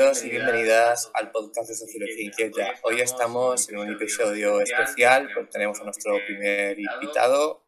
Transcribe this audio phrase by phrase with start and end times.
[0.00, 2.74] Bienvenidos y bienvenidas al podcast de Sociología Inquieta.
[2.84, 7.66] Hoy estamos en un episodio especial porque tenemos a nuestro primer invitado.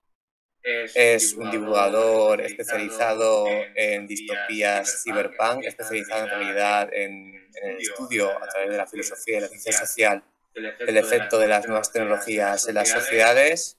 [0.63, 3.45] Es un divulgador especializado
[3.77, 9.37] en distopías cyberpunk, especializado en realidad en, en el estudio a través de la filosofía
[9.37, 10.25] y la ciencia social
[10.55, 13.79] del efecto de las nuevas tecnologías en las sociedades.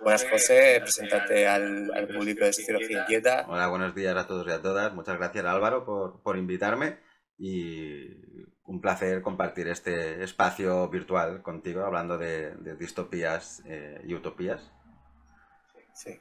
[0.00, 0.78] Buenas, José.
[0.80, 3.44] Preséntate al, al público de Sociología Inquieta.
[3.46, 4.90] Hola, buenos días a todos y a todas.
[4.94, 7.09] Muchas gracias, Álvaro, por, por invitarme
[7.40, 8.06] y
[8.66, 14.70] un placer compartir este espacio virtual contigo hablando de, de distopías eh, y utopías.
[15.94, 16.20] Sí.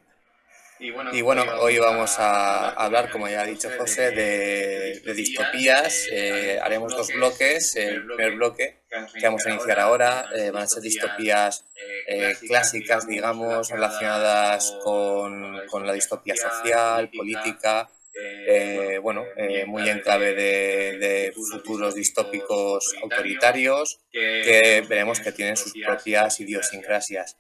[0.81, 5.13] Y bueno, y bueno, hoy vamos a hablar, como ya ha dicho José, de, de
[5.13, 6.07] distopías.
[6.09, 7.75] Eh, haremos dos bloques.
[7.75, 11.65] El primer bloque que vamos a iniciar ahora eh, van a ser distopías
[12.07, 17.89] eh, clásicas, digamos, relacionadas con, con la distopía social, política,
[18.21, 25.73] eh, bueno, eh, muy en clave de, futuros distópicos autoritarios que veremos que tienen sus
[25.73, 27.37] propias idiosincrasias.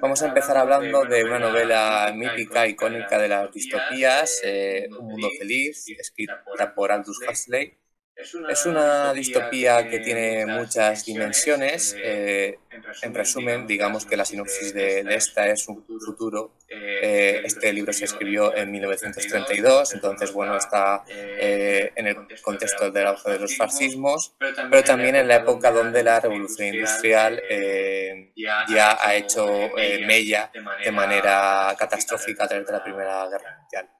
[0.00, 5.28] Vamos a empezar hablando de una novela mítica, icónica de las distopías, eh, Un mundo
[5.36, 7.76] feliz, escrita por Aldous Huxley,
[8.16, 11.94] es una distopía que tiene muchas dimensiones.
[11.98, 12.58] Eh,
[13.02, 16.52] en resumen, digamos que la sinopsis de, de esta es un futuro.
[16.68, 23.06] Eh, este libro se escribió en 1932, entonces, bueno, está eh, en el contexto del
[23.06, 28.98] auge de los fascismos, pero también en la época donde la revolución industrial eh, ya
[29.00, 29.46] ha hecho
[29.78, 30.50] eh, mella
[30.82, 33.90] de manera catastrófica a través de la Primera Guerra Mundial.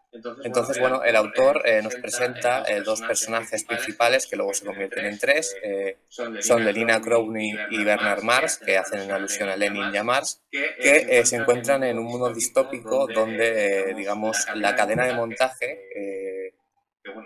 [0.44, 5.06] Entonces, bueno, el autor eh, nos presenta eh, dos personajes principales que luego se convierten
[5.06, 5.56] en tres.
[5.62, 10.42] Eh, son Lelina Crowley y Bernard Mars, que hacen alusión a Lenin y a Mars,
[10.50, 16.52] que se encuentran en un mundo distópico donde, digamos, la cadena de montaje,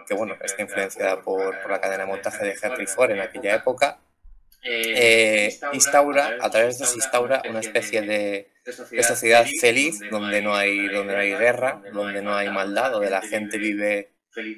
[0.06, 3.54] que bueno, está influenciada por, por la cadena de montaje de Henry Ford en aquella
[3.54, 4.00] época,
[4.62, 8.50] eh, instaura, a través de eso instaura una especie de,
[8.90, 13.10] de, sociedad feliz donde no, hay, donde no hay guerra, donde no hay maldad, donde
[13.10, 14.12] la gente vive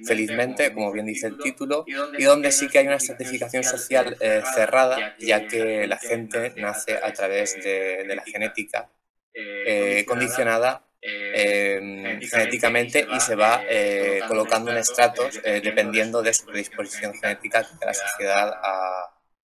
[0.04, 1.84] felizmente, como bien dice el título,
[2.18, 6.98] y donde sí que hay una estratificación social eh, cerrada, ya que la gente nace
[7.02, 8.90] a través de, de la genética
[9.34, 16.46] eh, condicionada eh, genéticamente y se va eh, colocando en estratos eh, dependiendo de su
[16.46, 18.54] predisposición genética que la sociedad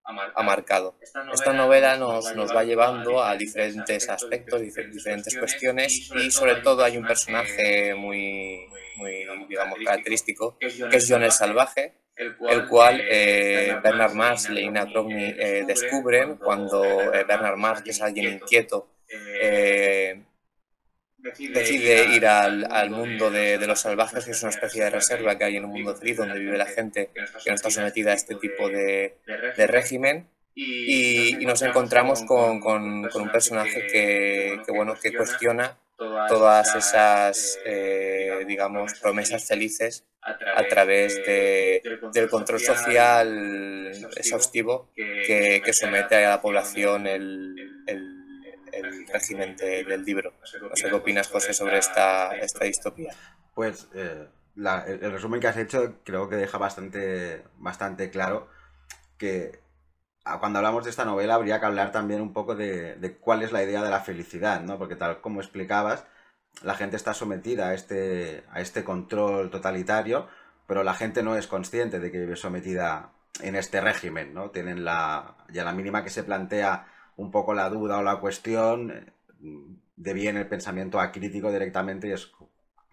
[0.08, 0.96] ha, ha marcado.
[1.32, 6.96] Esta novela nos, nos va llevando a diferentes aspectos, diferentes cuestiones y sobre todo hay
[6.96, 8.66] un personaje muy,
[8.97, 14.86] muy digamos, característico que es John el Salvaje, el cual eh, Bernard Mars y Leina
[14.86, 18.88] Crowley eh, descubren cuando eh, Bernard Mars, que es alguien inquieto,
[19.41, 20.24] eh,
[21.18, 25.36] decide ir al, al mundo de, de, los salvajes, que es una especie de reserva
[25.36, 28.14] que hay en un mundo feliz donde vive la gente que no está sometida a
[28.14, 29.16] este tipo de,
[29.56, 30.28] de régimen.
[30.54, 36.74] Y, y, nos encontramos con, con, con un personaje que, que, bueno, que cuestiona todas
[36.74, 46.16] esas, eh, digamos, promesas felices a través de, del control social exhaustivo que, que somete
[46.16, 48.17] a la población el, el
[48.78, 50.33] el régimen de, del libro.
[50.41, 53.12] No sé qué opinas, José, sobre esta, esta distopía.
[53.55, 58.49] Pues eh, la, el, el, resumen que has hecho creo que deja bastante, bastante claro
[59.16, 59.61] que
[60.37, 63.53] cuando hablamos de esta novela habría que hablar también un poco de, de cuál es
[63.53, 64.78] la idea de la felicidad, ¿no?
[64.78, 66.04] Porque tal como explicabas,
[66.63, 70.28] la gente está sometida a este, a este control totalitario,
[70.66, 74.51] pero la gente no es consciente de que vive sometida en este régimen, ¿no?
[74.51, 76.86] Tienen la, ya la mínima que se plantea
[77.18, 79.12] un poco la duda o la cuestión,
[79.97, 82.30] de bien el pensamiento acrítico directamente y es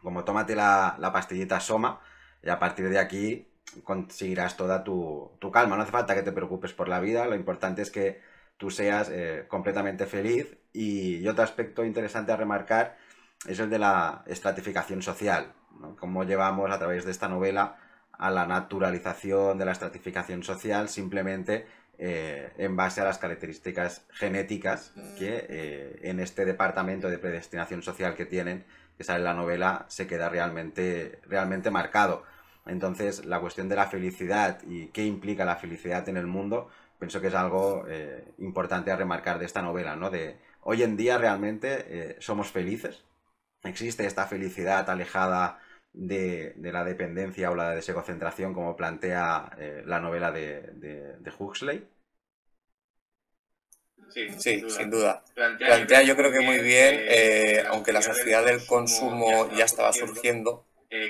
[0.02, 2.02] como tómate la, la pastillita Soma
[2.44, 3.48] y a partir de aquí
[3.84, 5.76] conseguirás toda tu, tu, calma.
[5.76, 8.22] No hace falta que te preocupes por la vida, lo importante es que
[8.58, 10.58] tú seas eh, completamente feliz.
[10.74, 12.98] Y, y, otro aspecto interesante a remarcar
[13.48, 15.96] es el de la estratificación social, ¿no?
[15.96, 17.78] Cómo llevamos a través de esta novela
[18.12, 24.94] a la naturalización de la estratificación social simplemente eh, en base a las características genéticas
[25.18, 28.66] que eh, en este departamento de predestinación social que tienen,
[28.98, 32.24] que sale la novela, se queda realmente, realmente marcado.
[32.66, 36.70] Entonces, la cuestión de la felicidad y qué implica la felicidad en el mundo,
[37.00, 40.10] pienso que es algo eh, importante a remarcar de esta novela, ¿no?
[40.10, 43.04] De hoy en día realmente somos felices,
[43.64, 45.60] existe esta felicidad alejada
[45.96, 51.88] de, la dependencia o la desegocentración como plantea eh, la novela de, Huxley?
[54.10, 55.24] Sí, sin duda.
[55.34, 60.66] Plantea, yo creo que muy bien, eh, aunque la sociedad del consumo ya estaba surgiendo,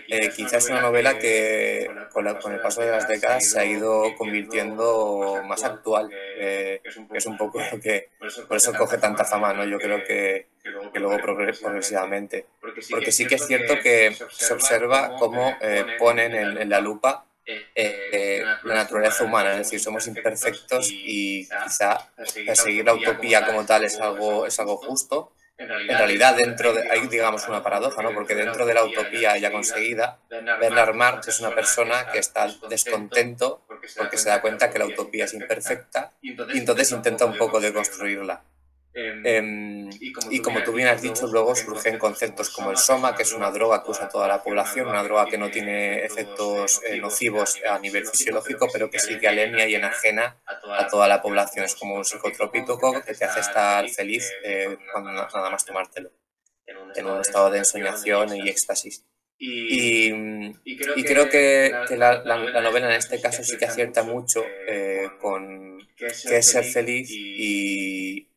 [0.07, 4.15] eh, quizás es una novela que con, el paso de las décadas se ha ido
[4.15, 6.81] convirtiendo más actual, eh,
[7.13, 8.09] es un poco lo que
[8.47, 9.65] por eso coge tanta fama, ¿no?
[9.65, 10.47] Yo creo que,
[10.93, 12.45] que luego progresivamente.
[12.89, 17.25] Porque sí que es cierto que se observa cómo eh, ponen en, la lupa
[18.63, 22.10] la naturaleza humana, es decir, somos imperfectos y quizá
[22.45, 27.07] perseguir la utopía como tal es algo, es algo justo, en realidad, dentro de, hay
[27.07, 28.13] digamos una paradoja, ¿no?
[28.13, 33.63] Porque dentro de la utopía ya conseguida, Bernard Marx es una persona que está descontento
[33.68, 37.71] porque se da cuenta que la utopía es imperfecta y entonces intenta un poco de
[38.97, 39.89] Em, em,
[40.31, 43.51] y, como tú bien has dicho, luego surgen conceptos como el soma, que es una
[43.51, 47.77] droga que usa toda la población, una droga que no tiene efectos eh, nocivos a
[47.77, 51.65] nivel fisiológico, pero que sí que alenia y enajena a toda la población.
[51.65, 56.12] Es como un psicotrópico que te hace estar feliz eh, cuando nada más tomártelo,
[56.65, 59.03] en un estado de ensoñación y éxtasis.
[59.38, 60.13] Y,
[60.63, 65.86] y, creo que, la, la, novela en este caso sí que acierta mucho eh, con
[65.97, 68.30] qué es ser feliz y,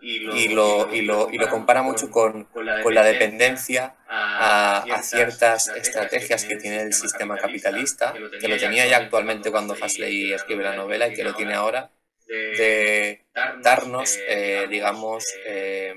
[0.00, 5.68] y lo, y lo, y lo, compara mucho con, con la dependencia a, a, ciertas
[5.68, 10.76] estrategias que tiene el sistema capitalista, que lo tenía ya actualmente cuando Hasley escribe la
[10.76, 11.90] novela y que lo tiene ahora,
[12.26, 13.24] de
[13.62, 15.94] darnos, eh, eh, digamos, eh,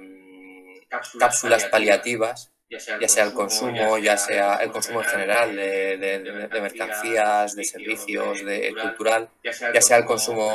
[1.19, 7.55] cápsulas paliativas ya sea el consumo, ya sea el consumo en general de, de, mercancías,
[7.55, 10.51] de servicios, de cultural, ya sea el consumo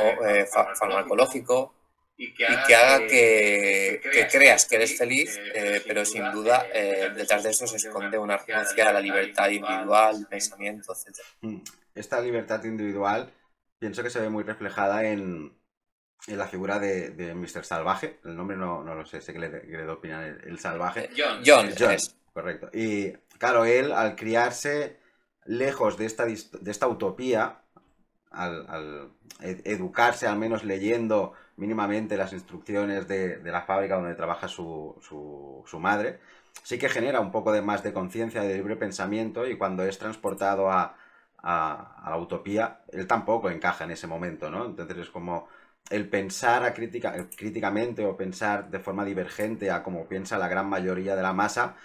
[0.79, 1.73] farmacológico,
[2.17, 4.01] y que haga, que,
[4.31, 8.37] creas que eres feliz, eh, pero sin duda eh, detrás de eso se esconde una
[8.37, 11.17] renuncia a la libertad individual, pensamiento, etc.
[11.41, 11.57] Mm,
[11.93, 13.33] esta libertad individual
[13.77, 15.57] pienso que se ve muy reflejada en,
[16.27, 17.65] en la figura de, de Mr.
[17.65, 18.19] Salvaje.
[18.23, 21.09] El nombre no, no lo sé, sé que le, que le opinar el, salvaje.
[21.17, 21.41] John.
[21.45, 21.97] John, John
[22.31, 22.69] correcto.
[22.73, 24.99] Y claro, él al criarse
[25.45, 27.61] lejos de esta, de esta utopía,
[28.31, 34.95] al, al educarse al menos leyendo mínimamente las instrucciones de, la fábrica donde trabaja su,
[35.01, 36.19] su, madre,
[36.63, 39.97] sí que genera un poco de más de conciencia, de libre pensamiento y cuando es
[39.97, 40.97] transportado a,
[41.43, 44.65] la utopía, él tampoco encaja en ese momento, ¿no?
[44.65, 45.47] Entonces es como
[45.91, 50.67] el pensar a crítica, críticamente o pensar de forma divergente a como piensa la gran
[50.67, 51.75] mayoría de la masa,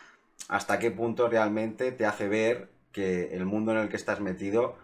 [0.49, 4.77] hasta qué punto realmente te hace ver que el mundo en el que estás metido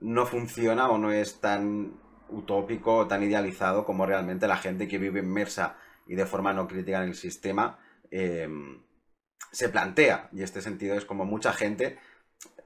[0.00, 1.92] no funciona o no es tan
[2.30, 7.02] utópico, tan idealizado como realmente la gente que vive inmersa y de forma no crítica
[7.02, 7.78] en el sistema
[8.10, 8.82] em,
[9.52, 10.28] se plantea.
[10.32, 11.98] Y este sentido es como mucha gente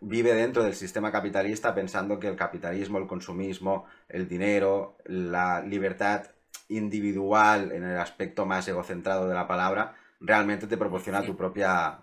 [0.00, 6.26] vive dentro del sistema capitalista pensando que el capitalismo, el consumismo, el dinero, la libertad
[6.69, 12.00] individual en el aspecto más egocentrado de la palabra, realmente te proporciona tu propia...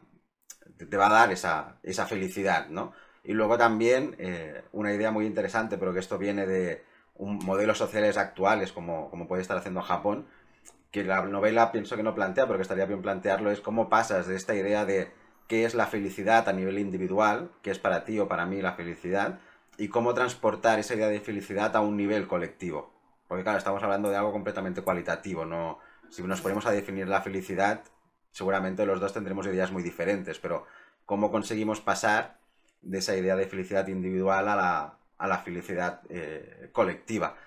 [0.78, 2.94] te va a dar esa, esa felicidad, ¿no?
[3.24, 6.84] Y luego también eh, una idea muy interesante, pero que esto viene de,
[7.22, 10.26] un modelos sociales actuales como, como puede estar haciendo Japón,
[10.90, 14.26] que la novela pienso que no plantea, pero que estaría bien plantearlo, es cómo pasas
[14.28, 15.12] de esta idea de
[15.48, 18.74] qué es la felicidad a nivel individual, qué es para ti o para mí la
[18.74, 19.40] felicidad,
[19.78, 22.92] y cómo transportar esa idea de felicidad a un nivel colectivo.
[23.28, 27.22] Porque claro, estamos hablando de algo completamente cualitativo, no si nos ponemos a definir la
[27.22, 27.84] felicidad,
[28.32, 30.66] seguramente los dos tendremos ideas muy diferentes, pero
[31.06, 32.40] cómo conseguimos pasar
[32.82, 37.38] de esa idea de felicidad individual a la, a la felicidad eh, colectiva.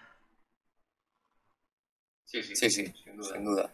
[2.24, 3.70] Sí, sí, sí, sin duda.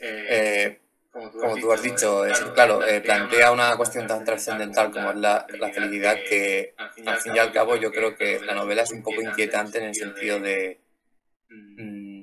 [0.00, 0.80] Eh, eh,
[1.10, 6.14] como, tú has dicho, es, claro, plantea una cuestión tan trascendental como es la, felicidad
[6.14, 9.78] que, al fin y al cabo, yo creo que la novela es un poco inquietante
[9.78, 10.80] en el sentido de...
[11.48, 12.22] Mm,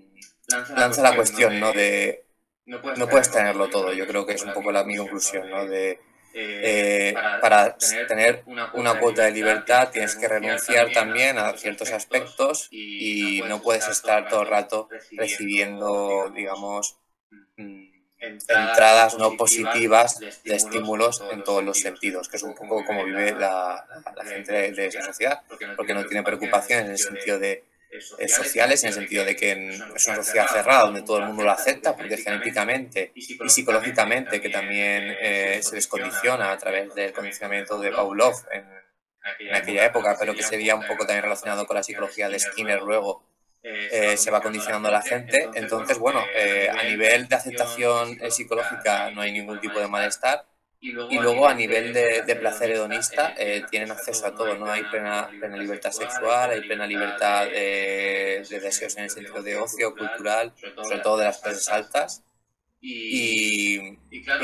[0.78, 1.74] lanza la cuestión, ¿no?
[1.74, 2.26] De...
[2.66, 5.66] No puedes tenerlo todo, yo creo que es un poco la mi conclusión, ¿no?
[5.66, 6.00] De
[6.34, 13.42] eh, para tener una cuota de libertad tienes que renunciar también a ciertos aspectos y
[13.48, 16.98] no puedes estar todo el rato recibiendo, digamos,
[17.58, 17.88] mm,
[18.20, 23.34] entradas no positivas de estímulos en todos los sentidos, que es un poco como vive
[23.34, 23.86] la,
[24.26, 25.42] gente de esa sociedad,
[25.76, 27.64] porque no tiene preocupación en el sentido de
[28.28, 29.52] sociales en el sentido de que
[29.96, 34.50] es una sociedad cerrada donde todo el mundo lo acepta porque genéticamente y psicológicamente que
[34.50, 35.16] también
[35.62, 38.66] se les condiciona a través del condicionamiento de Pavlov en,
[39.40, 42.82] en aquella época, pero que sería un poco también relacionado con la psicología de Skinner
[42.82, 43.24] luego,
[43.64, 45.50] eh, se va condicionando a la gente.
[45.56, 50.46] Entonces, bueno, eh, a nivel de aceptación psicológica no hay ningún tipo de malestar.
[50.80, 54.72] Y luego a nivel de, placer hedonista eh, tienen acceso a todo, ¿no?
[54.72, 59.58] Hay plena, plena libertad sexual, hay plena libertad de, de deseos en el sentido de
[59.58, 60.54] ocio, cultural,
[60.84, 62.24] sobre todo de las clases altas.
[62.80, 63.98] Y,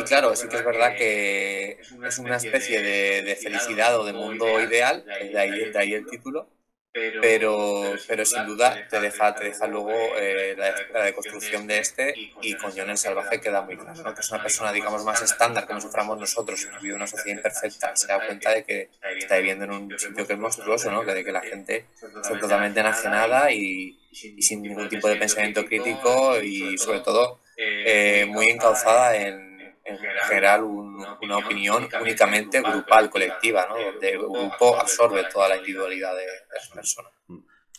[0.07, 5.05] claro, sí que es verdad que es una especie de, felicidad o de mundo ideal,
[5.05, 6.49] de ahí, de ahí el título,
[6.93, 12.53] pero, pero sin duda te deja, te deja luego eh, la, deconstrucción de este y
[12.55, 15.73] con John el Salvaje queda muy claro, que es una persona, digamos, más estándar que
[15.73, 19.65] nos suframos nosotros, que vive una sociedad imperfecta, se da cuenta de que está viviendo
[19.65, 21.03] en un sitio que es monstruoso, ¿no?
[21.03, 25.65] que de que la gente está totalmente enajenada y, y sin ningún tipo de pensamiento
[25.65, 29.52] crítico y sobre todo eh, muy encauzada en,
[29.85, 33.77] en generar una opinión únicamente grupal, colectiva, ¿no?
[33.77, 37.11] donde el grupo absorbe toda la individualidad de, las personas.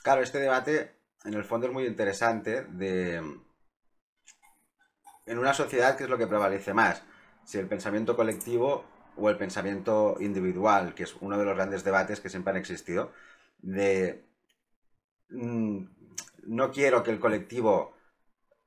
[0.03, 3.23] Claro, este debate en el fondo es muy interesante de
[5.27, 7.03] en una sociedad qué es lo que prevalece más,
[7.45, 8.85] si el pensamiento colectivo
[9.17, 13.13] o el pensamiento individual, que es uno de los grandes debates que siempre han existido,
[13.59, 14.27] de
[15.31, 15.85] mm,
[16.47, 17.95] no quiero que el colectivo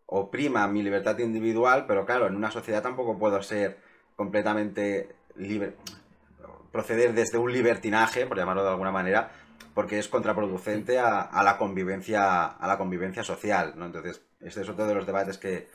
[0.07, 3.77] oprima mi libertad individual, pero claro, en una sociedad tampoco puedo ser
[4.15, 5.75] completamente libre,
[6.71, 9.31] proceder desde un libertinaje, por llamarlo de alguna manera,
[9.73, 13.85] porque es contraproducente a, la convivencia a la convivencia social, ¿no?
[13.85, 15.67] Entonces, este es otro de los debates que,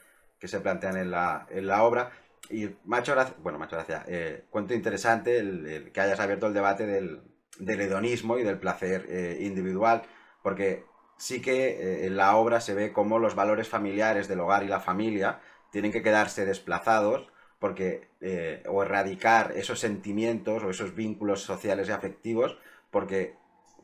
[0.43, 2.11] se plantean en la, en la obra.
[2.51, 6.85] Y macho gracia, bueno, macho gracia, eh, cuento interesante el, que hayas abierto el debate
[6.85, 7.23] del,
[7.61, 10.03] hedonismo y del placer eh, individual,
[10.43, 10.85] porque
[11.23, 14.69] sí que eh, en la obra se ve cómo los valores familiares del hogar y
[14.69, 21.43] la familia tienen que quedarse desplazados porque eh, o erradicar esos sentimientos o esos vínculos
[21.43, 22.59] sociales y afectivos
[22.91, 23.37] porque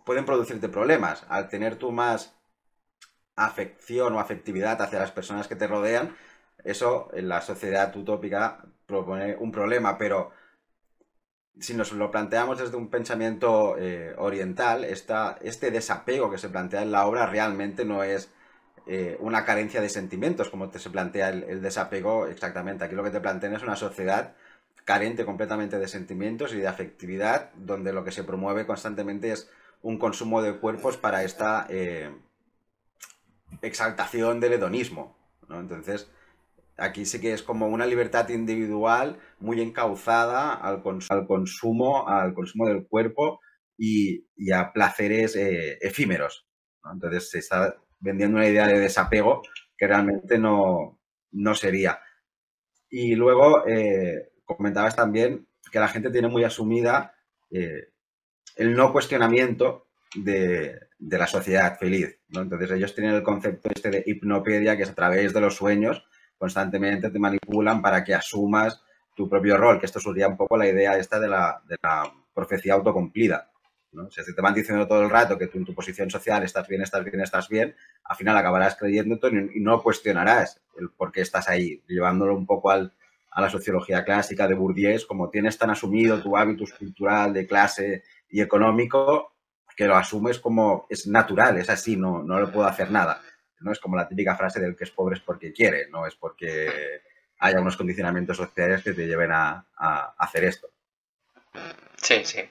[0.04, 1.24] pueden producirte problemas.
[1.28, 2.34] Al tener tú más
[3.36, 6.16] afección o afectividad hacia las personas que te rodean
[6.64, 10.32] eso en la sociedad utópica propone un problema pero
[11.60, 16.92] si nos lo planteamos desde un pensamiento eh, oriental, este desapego que se plantea en
[16.92, 18.30] la obra realmente no es
[18.86, 22.84] eh, una carencia de sentimientos, como te se plantea el, desapego exactamente.
[22.84, 24.34] Aquí lo que te plantean es una sociedad
[24.84, 29.50] carente completamente de sentimientos y de afectividad, donde lo que se promueve constantemente es
[29.82, 32.10] un consumo de cuerpos para esta eh,
[33.60, 35.18] exaltación del hedonismo.
[35.50, 36.10] Entonces,
[36.78, 40.80] Aquí sí que es como una libertad individual muy encauzada al,
[41.26, 43.40] consumo, al consumo del cuerpo
[43.76, 46.46] y, a placeres eh, efímeros.
[46.90, 49.42] Entonces se está vendiendo una idea de desapego
[49.76, 51.00] que realmente no,
[51.56, 51.98] sería.
[52.88, 57.12] Y luego eh, comentabas también que la gente tiene muy asumida
[57.50, 57.88] eh,
[58.54, 62.20] el no cuestionamiento de, la sociedad feliz.
[62.32, 66.07] Entonces ellos tienen el concepto este de hipnopedia, que es a través de los sueños
[66.38, 68.82] constantemente te manipulan para que asumas
[69.14, 72.12] tu propio rol, que esto sería un poco la idea esta de la, de la
[72.32, 73.50] profecía autocumplida.
[73.92, 74.06] ¿no?
[74.06, 76.68] O si te van diciendo todo el rato que tú en tu posición social estás
[76.68, 81.22] bien, estás bien, estás bien, al final acabarás creyéndote y no cuestionarás el por qué
[81.22, 82.92] estás ahí, llevándolo un poco al,
[83.30, 88.04] a la sociología clásica de Bourdieu, como tienes tan asumido tu hábitus cultural de clase
[88.28, 89.34] y económico,
[89.76, 93.20] que lo asumes como es natural, es así, no, no le puedo hacer nada.
[93.60, 93.72] ¿No?
[93.72, 97.02] Es como la típica frase del que es pobre es porque quiere, no es porque
[97.38, 99.64] haya unos condicionamientos sociales que te lleven a,
[100.18, 100.68] hacer esto.
[101.96, 102.48] Sí, sí.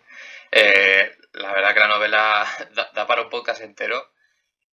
[0.52, 2.46] Eh, la verdad que la novela
[2.94, 4.14] da, para un podcast entero.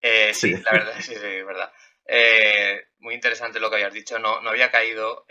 [0.02, 1.72] Eh, sí, la verdad, sí, sí, es verdad.
[2.06, 4.20] Eh, muy interesante lo que habías dicho.
[4.20, 5.25] No, no había caído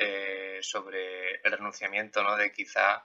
[0.61, 2.37] sobre el renunciamiento, ¿no?
[2.37, 3.05] De quizá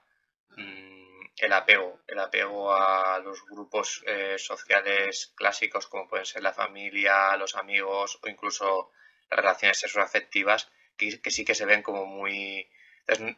[0.55, 0.96] mm,
[1.37, 7.37] el apego, el apego a los grupos eh, sociales clásicos como pueden ser la familia,
[7.37, 8.91] los amigos o incluso
[9.29, 12.67] las relaciones sexoafectivas que, que sí que se ven como muy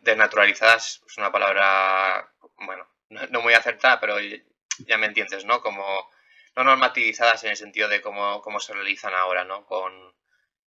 [0.01, 5.62] desnaturalizadas, es una palabra, bueno, no, muy acertada, pero ya me entiendes, ¿no?
[5.62, 6.10] Como
[6.56, 9.65] no normativizadas en el sentido de cómo, cómo se realizan ahora, ¿no?
[9.65, 10.15] Con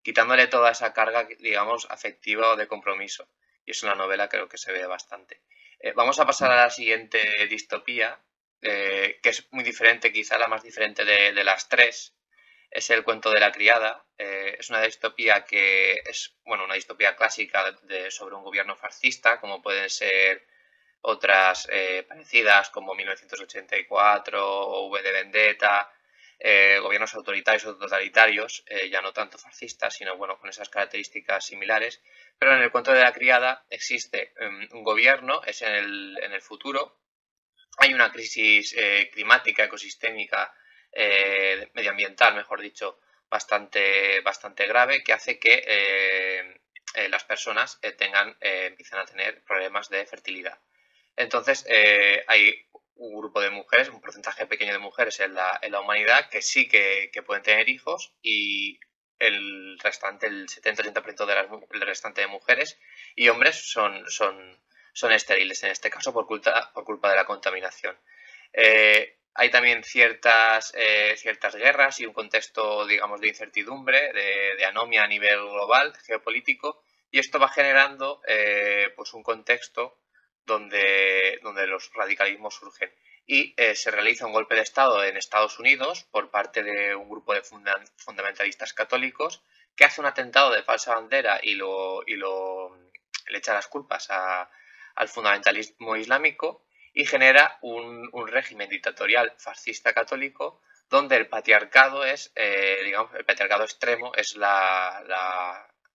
[0.03, 3.29] quitándole toda esa carga, digamos, afectiva o de compromiso.
[3.65, 5.41] Y eso en la novela creo que se ve bastante.
[5.85, 7.19] Eh, vamos a pasar a la siguiente
[7.51, 8.17] distopía,
[8.61, 12.15] eh, que es muy diferente, quizá la más diferente de, las tres.
[12.71, 14.05] Es el cuento de la criada.
[14.17, 17.77] Eh, es una distopía que es, bueno, una distopía clásica
[18.11, 20.47] sobre un gobierno fascista, como pueden ser
[21.01, 21.69] otras
[22.09, 25.93] parecidas como 1984 o V de Vendetta.
[26.45, 31.47] Eh, gobiernos autoritarios o totalitarios, eh, ya no tanto fascistas, sino bueno, con esas características
[31.47, 32.03] similares.
[32.37, 36.33] Pero en el cuento de la criada existe em, un gobierno, es en el, en
[36.33, 36.99] el futuro,
[37.79, 40.53] hay una crisis eh, climática, ecosistémica,
[41.75, 42.99] medioambiental, mejor dicho,
[43.31, 46.61] bastante, bastante grave, que hace que
[47.09, 50.59] las personas tengan, empiecen a tener problemas de fertilidad.
[51.17, 51.65] Entonces,
[52.27, 52.67] hay
[53.03, 56.41] un grupo de mujeres, un porcentaje pequeño de mujeres en la, en la humanidad que
[56.41, 58.79] sí que, pueden tener hijos y
[59.19, 62.79] el restante, el 70-80% del restante de mujeres
[63.15, 64.61] y hombres son, son,
[64.93, 67.97] son estériles, en este caso por culpa, por culpa de la contaminación.
[68.53, 75.05] Eh, hay también ciertas, eh, ciertas guerras y un contexto, digamos, de incertidumbre, de, anomia
[75.05, 79.99] a nivel global, geopolítico, y esto va generando eh, pues un contexto
[80.45, 82.93] donde, donde los radicalismos surgen.
[83.27, 87.09] Y eh, se realiza un golpe de Estado en Estados Unidos por parte de un
[87.09, 89.43] grupo de fundamentalistas católicos
[89.77, 92.77] que hace un atentado de falsa bandera y, lo, y lo,
[93.29, 100.61] le echa las culpas al fundamentalismo islámico y genera un, un, régimen dictatorial fascista católico
[100.91, 105.03] donde el patriarcado es, eh, digamos, el patriarcado extremo es la,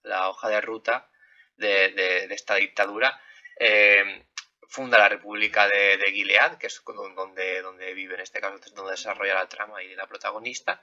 [0.04, 1.08] la, hoja de ruta
[1.56, 3.22] de, de, esta dictadura.
[3.60, 4.26] Eh,
[4.68, 9.36] funda la República de, Gilead, que es donde, donde vive en este caso, donde desarrolla
[9.36, 10.82] la trama y la protagonista,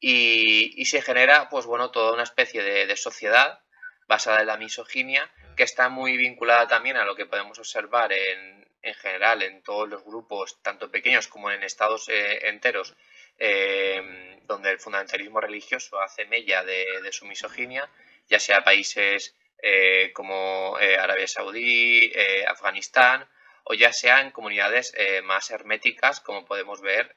[0.00, 3.60] y, se genera, pues bueno, toda una especie de, sociedad
[4.06, 8.66] basada en la misoginia, que está muy vinculada también a lo que podemos observar en,
[8.82, 12.94] en general en todos los grupos, tanto pequeños como en estados eh, enteros,
[13.38, 17.90] eh, donde el fundamentalismo religioso hace mella de, de su misoginia,
[18.28, 23.26] ya sea países eh, como eh, Arabia Saudí, eh, Afganistán,
[23.64, 27.14] o ya sea en comunidades más herméticas, como podemos ver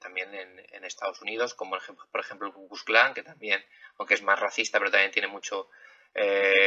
[0.00, 1.76] también en, Estados Unidos, como
[2.12, 3.64] por ejemplo el Ku Klux Klan, que también,
[3.98, 5.68] aunque es más racista, pero también tiene mucho,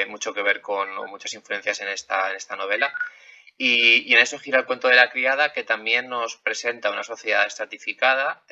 [0.08, 2.94] mucho que ver con muchas influencias en esta, en esta novela.
[3.58, 7.46] Y, en eso gira el cuento de la criada, que también nos presenta una sociedad
[7.46, 8.44] estratificada,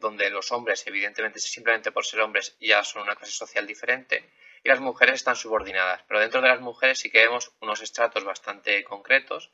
[0.00, 4.24] donde los hombres, evidentemente, simplemente por ser hombres, ya son una clase social diferente,
[4.62, 6.02] y las mujeres están subordinadas.
[6.06, 9.50] Pero dentro de las mujeres sí que vemos unos estratos bastante concretos.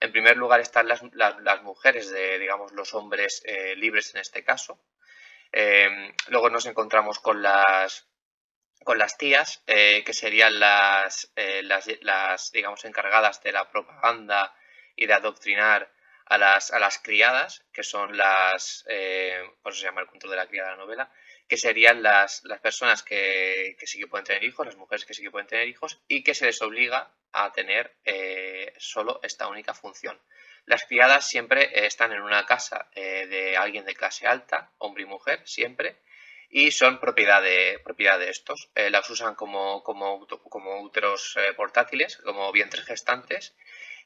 [0.00, 1.02] En primer lugar están las,
[1.62, 4.80] mujeres de, digamos, los hombres eh, libres en este caso.
[5.52, 8.08] Eh, luego nos encontramos con las,
[8.84, 14.54] con las tías, eh, que serían las, las, digamos, encargadas de la propaganda
[14.96, 15.92] y de adoctrinar
[16.26, 18.84] a las, a las criadas, que son las,
[19.62, 21.12] por eso se llama el punto de la criada de la novela,
[21.52, 25.20] que serían las, las personas que, sí que pueden tener hijos, las mujeres que sí
[25.20, 29.74] que pueden tener hijos, y que se les obliga a tener eh, solo esta única
[29.74, 30.18] función.
[30.64, 35.02] Las criadas siempre eh, están en una casa eh, de alguien de clase alta, hombre
[35.02, 35.98] y mujer, siempre,
[36.48, 38.70] y son propiedad de, propiedad de estos.
[38.74, 43.54] las usan como, como, como úteros portátiles, como vientres gestantes,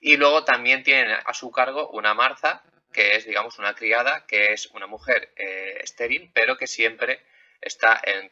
[0.01, 4.53] y luego también tienen a su cargo una marza que es, digamos, una criada, que
[4.53, 7.23] es una mujer estéril, pero que siempre
[7.61, 8.31] está en,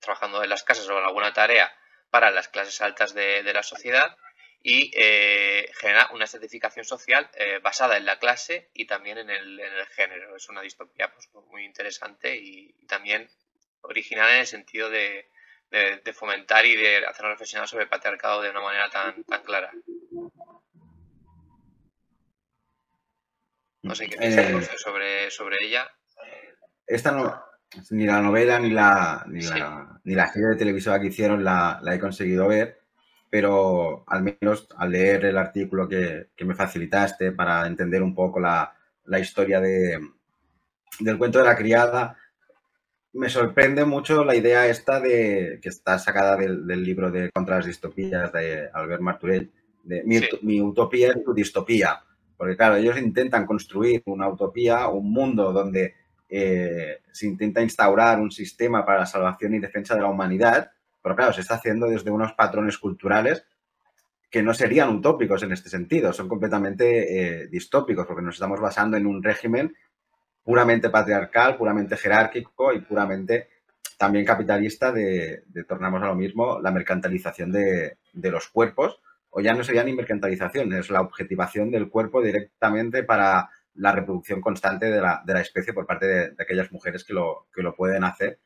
[0.00, 1.72] trabajando en las casas o en alguna tarea
[2.10, 4.16] para las clases altas de, la sociedad
[4.62, 9.60] y eh, genera una estratificación social eh, basada en la clase y también en el,
[9.90, 10.36] género.
[10.36, 13.28] Es una distopía pues, muy interesante y, también
[13.82, 15.30] original en el sentido de,
[16.14, 19.70] fomentar y de hacernos reflexionar sobre el patriarcado de una manera tan, tan clara.
[23.82, 25.90] No sé qué piensas eh, sobre, sobre ella.
[26.86, 27.47] Esta no,
[27.90, 32.48] ni la novela ni la, ni, la, serie de televisión que hicieron la, he conseguido
[32.48, 32.80] ver,
[33.30, 38.74] pero al menos al leer el artículo que, me facilitaste para entender un poco la,
[39.20, 39.98] historia de,
[41.00, 42.16] del cuento de la criada,
[43.12, 47.66] me sorprende mucho la idea esta de que está sacada del, libro de Contra las
[47.66, 49.50] distopías de Albert Marturell,
[49.82, 52.02] de mi, mi utopía es tu distopía
[52.38, 55.96] porque claro, ellos intentan construir una utopía, un mundo donde
[56.28, 60.70] eh, se intenta instaurar un sistema para la salvación y defensa de la humanidad,
[61.02, 63.44] pero claro, se está haciendo desde unos patrones culturales
[64.30, 68.96] que no serían utópicos en este sentido, son completamente eh, distópicos, porque nos estamos basando
[68.96, 69.74] en un régimen
[70.42, 73.48] puramente patriarcal, puramente jerárquico y puramente
[73.96, 79.64] también capitalista de, tornamos a lo mismo, la mercantilización de los cuerpos o ya no
[79.64, 85.40] sería ni mercantilización, es la objetivación del cuerpo directamente para la reproducción constante de la,
[85.40, 88.40] especie por parte de, aquellas mujeres que lo, que lo pueden hacer.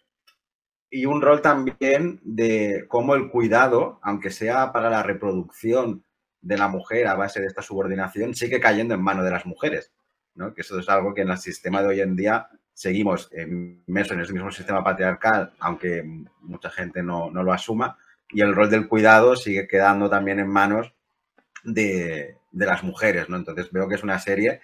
[0.90, 6.04] Y un rol también de cómo el cuidado, aunque sea para la reproducción
[6.42, 9.90] de la mujer a base de esta subordinación, sigue cayendo en manos de las mujeres.
[10.34, 10.52] ¿no?
[10.52, 14.20] Que eso es algo que en el sistema de hoy en día seguimos inmersos en
[14.20, 16.02] ese mismo sistema patriarcal, aunque
[16.40, 17.96] mucha gente no, no, lo asuma,
[18.28, 20.92] y el rol del cuidado sigue quedando también en manos
[21.64, 23.36] de, de, las mujeres, ¿no?
[23.36, 24.60] Entonces veo que es una serie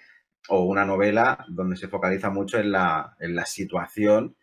[0.47, 4.35] o una novela donde se focaliza mucho en la, en la situación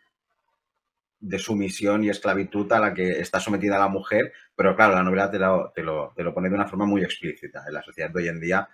[1.19, 5.31] de sumisión y esclavitud a la que está sometida la mujer, pero claro, la novela
[5.31, 7.63] te lo, te, lo, te lo, pone de una forma muy explícita.
[7.67, 8.69] En la sociedad de hoy en día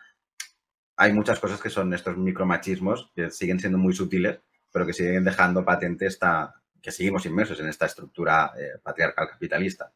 [0.97, 4.39] hay muchas cosas que son estos micromachismos, que siguen siendo muy sutiles,
[4.71, 9.91] pero que siguen dejando patente esta, que seguimos inmersos en esta estructura eh, patriarcal capitalista.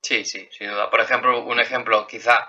[0.00, 0.90] Sí, sí, sin duda.
[0.90, 2.48] Por ejemplo, un ejemplo quizá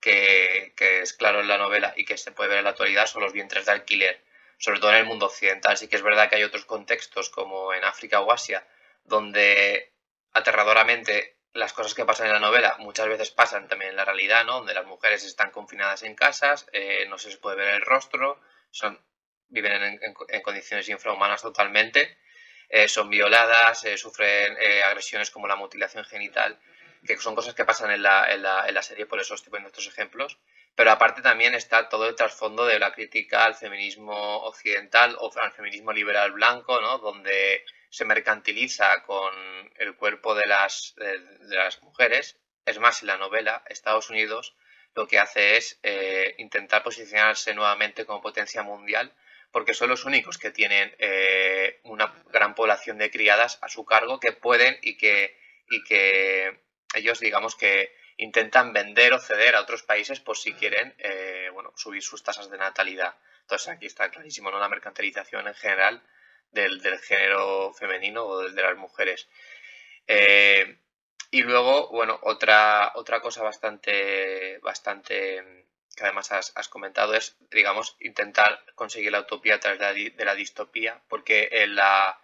[0.00, 3.22] que, es claro en la novela y que se puede ver en la actualidad son
[3.22, 5.76] los vientres de alquiler sobre todo en el mundo occidental.
[5.76, 8.66] Sí que es verdad que hay otros contextos, como en África o Asia,
[9.04, 9.92] donde
[10.32, 14.44] aterradoramente las cosas que pasan en la novela muchas veces pasan también en la realidad,
[14.44, 14.54] ¿no?
[14.54, 18.40] Donde las mujeres están confinadas en casas, eh, no se les puede ver el rostro,
[18.70, 19.00] son,
[19.48, 22.18] viven en, condiciones infrahumanas totalmente,
[22.68, 26.60] eh, son violadas, eh, sufren agresiones como la mutilación genital,
[27.06, 29.50] que son cosas que pasan en la, en la, en la serie, por eso estoy
[29.50, 30.38] poniendo estos ejemplos.
[30.74, 35.52] Pero aparte también está todo el trasfondo de la crítica al feminismo occidental o al
[35.52, 36.98] feminismo liberal blanco, ¿no?
[36.98, 39.34] Donde se mercantiliza con
[39.76, 42.38] el cuerpo de las, de, las mujeres.
[42.64, 44.54] Es más, en la novela, Estados Unidos
[44.94, 49.12] lo que hace es eh, intentar posicionarse nuevamente como potencia mundial
[49.50, 54.20] porque son los únicos que tienen eh, una gran población de criadas a su cargo
[54.20, 55.36] que pueden y que,
[55.70, 56.60] y que
[56.94, 61.72] ellos digamos que intentan vender o ceder a otros países por si quieren eh, bueno,
[61.76, 63.14] subir sus tasas de natalidad.
[63.42, 64.58] Entonces aquí está clarísimo ¿no?
[64.58, 66.02] la mercantilización en general
[66.50, 69.28] del, género femenino o del de las mujeres.
[70.06, 70.78] Eh,
[71.30, 78.64] y luego, bueno, otra, otra cosa bastante, bastante que además has, comentado es, digamos, intentar
[78.74, 82.20] conseguir la utopía a través de la, de la distopía, porque en la,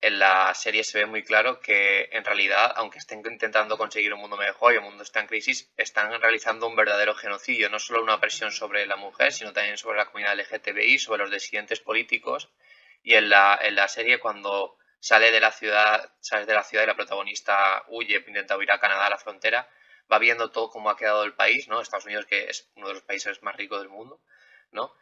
[0.00, 4.20] en la serie se ve muy claro que en realidad, aunque estén intentando conseguir un
[4.20, 8.02] mundo mejor y el mundo está en crisis, están realizando un verdadero genocidio, no solo
[8.02, 12.48] una presión sobre la mujer, sino también sobre la comunidad LGTBI, sobre los disidentes políticos.
[13.02, 16.84] Y en la, en la serie, cuando sale de la ciudad, sale de la ciudad
[16.84, 19.68] y la protagonista huye, intenta huir a Canadá, a la frontera,
[20.10, 21.80] va viendo todo cómo ha quedado el país, ¿no?
[21.80, 24.20] Estados Unidos, que es uno de los países más ricos del mundo,
[24.72, 24.94] ¿no?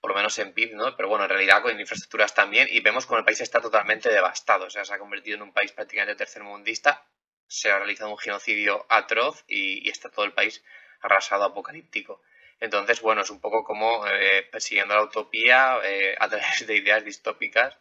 [0.00, 0.96] Por lo menos en PIB, ¿no?
[0.96, 4.66] Pero bueno, en realidad con infraestructuras también, y vemos como el país está totalmente devastado,
[4.66, 7.06] o sea, se ha convertido en un país prácticamente tercermundista,
[7.46, 10.62] se ha realizado un genocidio atroz y, está todo el país
[11.00, 12.22] arrasado, apocalíptico.
[12.60, 17.04] Entonces, bueno, es un poco como eh, persiguiendo la utopía eh, a través de ideas
[17.04, 17.76] distópicas,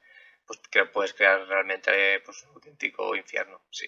[0.45, 3.87] pues que puedes crear realmente pues, un auténtico infierno, sí.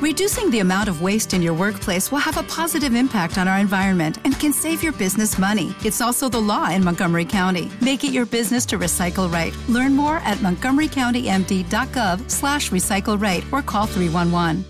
[0.00, 3.58] Reducing the amount of waste in your workplace will have a positive impact on our
[3.58, 5.74] environment and can save your business money.
[5.84, 7.68] It's also the law in Montgomery County.
[7.80, 9.52] Make it your business to recycle right.
[9.68, 14.64] Learn more at montgomerycountymd.gov slash recycle right or call 311.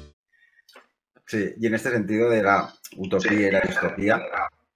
[1.26, 4.22] Sí, y en este sentido de la utopía y la distopía,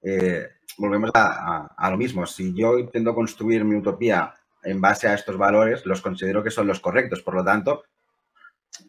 [0.03, 2.27] eh, volvemos a, a, a lo mismo.
[2.27, 6.67] Si yo intento construir mi utopía en base a estos valores, los considero que son
[6.67, 7.23] los correctos.
[7.23, 7.85] Por lo tanto,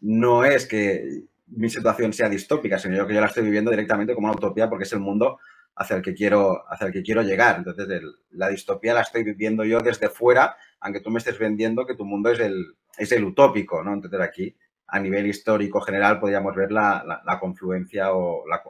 [0.02, 4.14] no es que mi situación sea distópica, sino yo que yo la estoy viviendo directamente
[4.14, 5.38] como una utopía porque es el mundo
[5.76, 7.56] hacia el que quiero, hacia el que quiero llegar.
[7.58, 11.94] Entonces, la distopía la estoy viviendo yo desde fuera, aunque tú me estés vendiendo que
[11.94, 13.92] tu mundo es el, es el utópico, ¿no?
[13.92, 18.62] Entonces, aquí, a nivel histórico general, podríamos ver la, la, confluencia o la,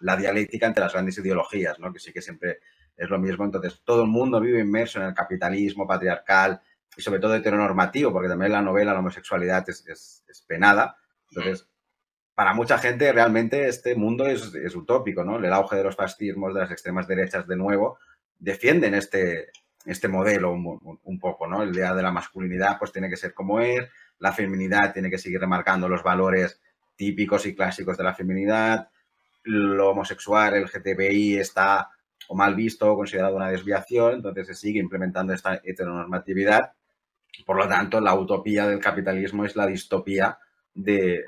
[0.00, 1.92] la, dialéctica entre las grandes ideologías, ¿no?
[1.92, 2.60] Que sí que siempre
[2.96, 3.44] es lo mismo.
[3.44, 6.60] Entonces, todo el mundo vive inmerso en el capitalismo patriarcal
[6.96, 10.96] y sobre todo heteronormativo, porque también la novela la homosexualidad es, es, es penada.
[11.30, 11.68] Entonces,
[12.34, 15.38] para mucha gente realmente este mundo es, utópico, ¿no?
[15.38, 17.98] El auge de los fascismos, de las extremas derechas de nuevo,
[18.38, 19.50] defienden este,
[19.86, 21.62] este modelo un, poco, ¿no?
[21.62, 25.18] El día de la masculinidad pues tiene que ser como es, la feminidad tiene que
[25.18, 26.60] seguir remarcando los valores
[26.96, 28.88] típicos y clásicos de la feminidad,
[29.44, 31.90] lo homosexual, el GTBI está
[32.28, 36.72] o mal visto o considerado una desviación, entonces se sigue implementando esta heteronormatividad.
[37.44, 40.38] Por lo tanto, la utopía del capitalismo es la distopía
[40.74, 41.24] de,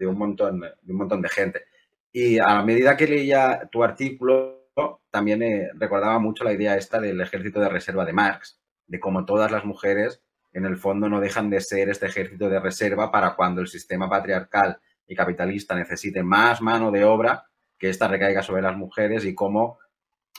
[0.00, 1.64] un montón, de gente.
[2.12, 4.68] Y a medida que leía tu artículo,
[5.10, 9.50] también recordaba mucho la idea esta del ejército de reserva de Marx, de cómo todas
[9.50, 13.60] las mujeres en el fondo no dejan de ser este ejército de reserva para cuando
[13.60, 18.76] el sistema patriarcal y capitalista necesite más mano de obra, que ésta recaiga sobre las
[18.76, 19.78] mujeres y cómo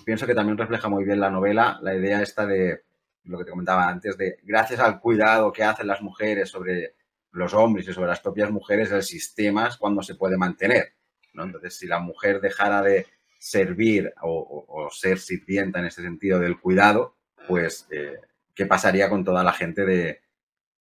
[0.05, 2.83] pienso que también refleja muy bien la novela la idea esta de
[3.23, 6.95] lo que te comentaba antes, de gracias al cuidado que hacen las mujeres sobre
[7.35, 10.93] los hombres y sobre las propias mujeres, el sistema es cuando se puede mantener.
[11.33, 11.43] ¿no?
[11.43, 17.15] Entonces, si la mujer dejara de servir o, ser sirvienta en este sentido del cuidado,
[17.47, 18.19] pues, eh,
[18.55, 20.21] ¿qué pasaría con toda la gente de,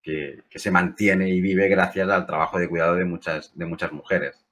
[0.01, 4.45] que, se mantiene y vive gracias al trabajo de cuidado de muchas, de muchas mujeres?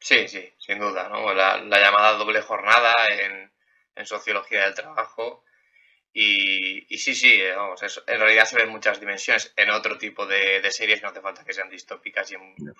[0.00, 1.08] Sí, sí, sin duda.
[1.34, 2.92] La, llamada doble jornada
[3.94, 5.43] en sociología del trabajo
[6.16, 10.62] y, sí, sí, eh, vamos, en realidad se ven muchas dimensiones en otro tipo de,
[10.70, 12.36] series, no hace falta que sean distópicas, y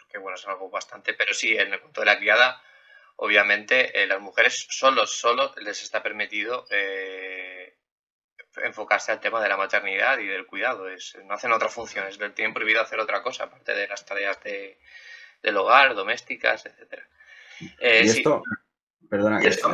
[0.09, 2.63] que bueno, es algo bastante, pero sí, en el punto de la criada,
[3.17, 7.77] obviamente, eh, las mujeres solo, solo les está permitido eh,
[8.63, 12.35] enfocarse al tema de la maternidad y del cuidado, es, no hacen otras funciones, les
[12.37, 14.79] tienen prohibido hacer otra cosa, aparte de las tareas de,
[15.43, 17.09] del hogar, domésticas, etcétera.
[17.59, 18.45] y esto,
[19.11, 19.73] perdona, esto,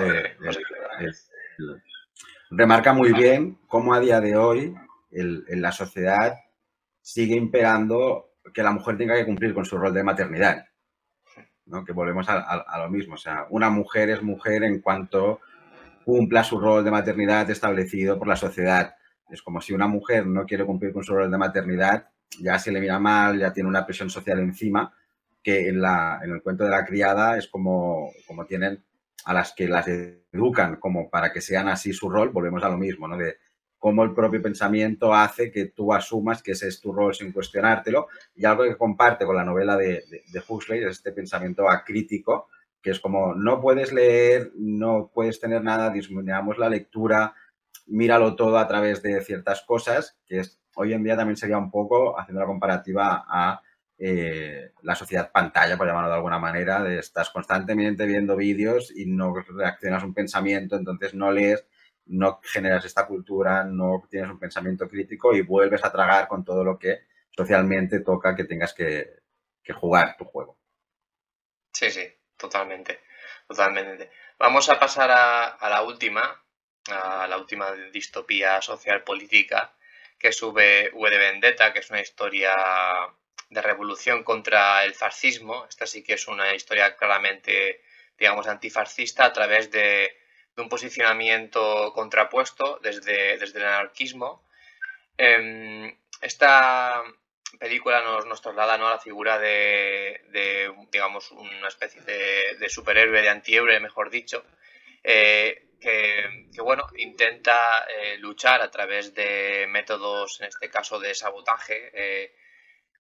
[2.50, 4.74] remarca muy bien cómo a día de hoy
[5.10, 6.36] en la sociedad
[7.00, 10.66] sigue imperando que la mujer tenga que cumplir con su rol de maternidad.
[11.66, 11.84] ¿no?
[11.84, 13.14] Que volvemos a, lo mismo.
[13.14, 15.40] O sea, una mujer es mujer en cuanto
[16.04, 18.94] cumpla su rol de maternidad establecido por la sociedad.
[19.30, 22.08] Es como si una mujer no quiere cumplir con su rol de maternidad,
[22.40, 24.92] ya se le mira mal, ya tiene una presión social encima,
[25.42, 28.82] que en, la, en el cuento de la criada es como, como tienen
[29.24, 32.78] a las que las educan como para que sean así su rol, volvemos a lo
[32.78, 33.16] mismo, ¿no?
[33.16, 33.38] De
[33.78, 38.08] cómo el propio pensamiento hace que tú asumas que ese es tu rol sin cuestionártelo.
[38.34, 42.48] Y algo que comparte con la novela de, de, Huxley es este pensamiento acrítico,
[42.82, 47.34] que es como no puedes leer, no puedes tener nada, disminuyamos la lectura,
[47.86, 51.70] míralo todo a través de ciertas cosas, que es, hoy en día también sería un
[51.70, 53.62] poco, haciendo la comparativa a
[54.02, 59.04] eh, la sociedad pantalla, por llamarlo de alguna manera, de estás constantemente viendo vídeos y
[59.04, 61.66] no reaccionas un pensamiento, entonces no lees,
[62.06, 66.64] no generas esta cultura, no tienes un pensamiento crítico y vuelves a tragar con todo
[66.64, 69.20] lo que socialmente toca que tengas que,
[69.78, 70.58] jugar tu juego.
[71.72, 72.02] Sí, sí,
[72.36, 73.02] totalmente,
[73.46, 74.10] totalmente.
[74.38, 76.42] Vamos a pasar a, la última,
[76.90, 79.76] a la última distopía social política
[80.18, 82.50] que sube V de Vendetta, que es una historia
[83.50, 85.66] de revolución contra el fascismo.
[85.68, 87.82] Esta sí que es una historia claramente,
[88.18, 90.16] digamos, antifascista a través de,
[90.56, 94.44] un posicionamiento contrapuesto desde, desde el anarquismo.
[95.16, 97.02] Em, esta
[97.58, 98.88] película nos, nos traslada ¿no?
[98.88, 100.20] a la figura de,
[100.92, 104.44] digamos, una especie de, superhéroe, de antihéroe, mejor dicho,
[105.02, 111.90] eh, que, bueno, intenta eh, luchar a través de métodos, en este caso de sabotaje,
[111.94, 112.34] eh,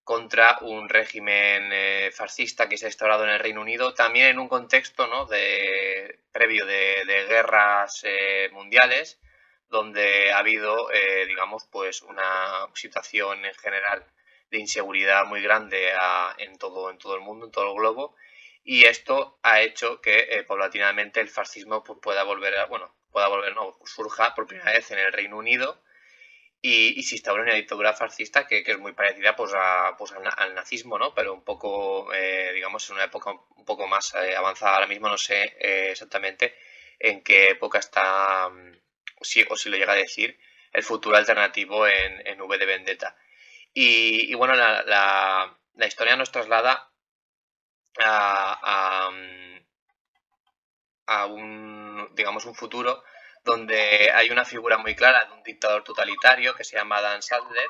[0.04, 4.38] contra un régimen eh, fascista que se ha instaurado en el Reino Unido, también en
[4.38, 5.26] un contexto ¿no?
[5.26, 9.20] de, previo de, guerras eh, mundiales,
[9.68, 14.04] donde ha habido, eh, digamos, pues una situación en general
[14.50, 15.92] de inseguridad muy grande
[16.38, 18.16] en, todo, en todo el mundo, en todo el globo,
[18.64, 23.54] y esto ha hecho que paulatinamente el fascismo pues, pueda volver a, bueno, pueda volver,
[23.54, 25.80] no, surja por primera vez en el Reino Unido,
[26.62, 30.98] y, se instaura una dictadura fascista que, es muy parecida pues, a, pues al, nazismo,
[30.98, 31.14] ¿no?
[31.14, 34.74] Pero un poco, eh, digamos, en una época un poco más eh, avanzada.
[34.74, 36.54] Ahora mismo no sé eh, exactamente
[36.98, 38.72] en qué época está, mm,
[39.20, 40.38] o si, o si lo llega a decir,
[40.72, 43.16] el futuro alternativo en, en V de Vendetta.
[43.72, 46.90] Y, bueno, la, la, historia nos traslada
[47.98, 49.66] a, a, mm,
[51.06, 53.02] a un, digamos, un futuro
[53.44, 57.68] donde hay una figura muy clara de un dictador totalitario que se llama Dan Sadler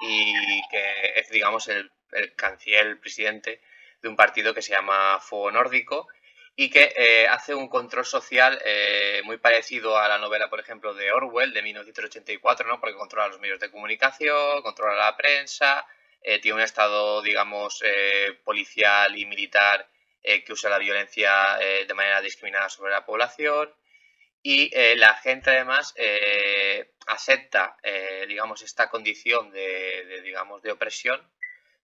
[0.00, 1.90] y que es, digamos, el,
[2.36, 3.60] canciller, el presidente
[4.02, 6.08] de un partido que se llama Fuego Nórdico
[6.56, 10.92] y que eh, hace un control social eh, muy parecido a la novela, por ejemplo,
[10.94, 12.80] de Orwell de 1984, ¿no?
[12.80, 15.86] porque controla los medios de comunicación, controla la prensa,
[16.20, 17.80] eh, tiene un estado, digamos,
[18.42, 19.88] policial y militar
[20.20, 23.72] que usa la violencia de manera discriminada sobre la población
[24.50, 31.20] y eh, la gente además eh, acepta, eh, digamos, esta condición de, digamos, de opresión,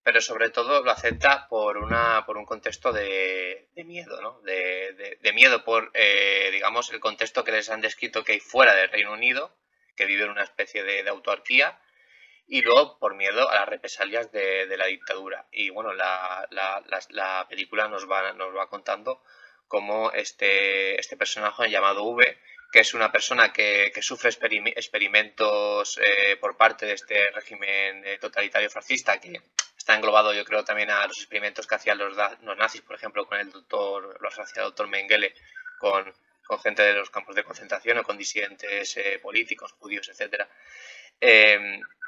[0.02, 4.40] pero sobre todo lo acepta por, una, por un contexto de, miedo, ¿no?
[4.40, 5.92] De, miedo por,
[6.52, 9.54] digamos, el contexto que les han descrito que hay fuera del Reino Unido,
[9.94, 11.78] que vive en una especie de, autarquía,
[12.46, 15.46] y luego por miedo a las represalias de, la dictadura.
[15.52, 19.22] Y bueno, la, la, la, película nos va, nos va contando
[19.68, 22.38] cómo este, este personaje llamado V
[22.74, 28.68] que es una persona que, sufre experimentos eh, por parte de este régimen eh, totalitario
[28.68, 29.40] fascista, que
[29.78, 32.16] está englobado yo creo también a los experimentos que hacían los,
[32.58, 35.32] nazis, por ejemplo, con el doctor, lo hacía el doctor Mengele,
[35.78, 36.12] con,
[36.64, 40.48] gente de los campos de concentración o con disidentes eh, políticos, judíos, etcétera.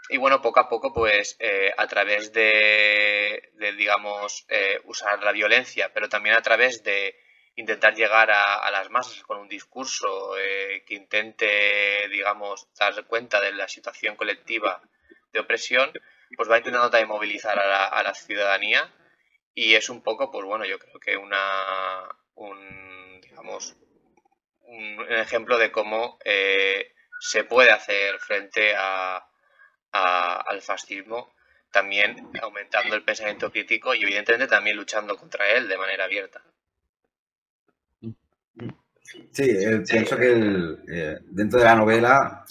[0.09, 1.39] y bueno, poco a poco, pues
[1.77, 4.49] a través de, de digamos,
[4.83, 7.15] usar la violencia, pero también a través de
[7.57, 13.53] intentar llegar a, las masas con un discurso eh, que intente, digamos, dar cuenta de
[13.53, 14.83] la situación colectiva
[15.33, 15.91] de opresión,
[16.37, 18.93] pues va intentando también movilizar a la, ciudadanía
[19.55, 23.75] y es un poco, pues bueno, yo creo que una, un, digamos,
[24.61, 29.27] un ejemplo de cómo eh, se puede hacer frente a,
[29.93, 31.35] al fascismo
[31.71, 36.43] también aumentando el pensamiento crítico y evidentemente también luchando contra él de manera abierta.
[39.33, 39.57] Sí,
[39.89, 42.45] pienso que eh, dentro de la novela,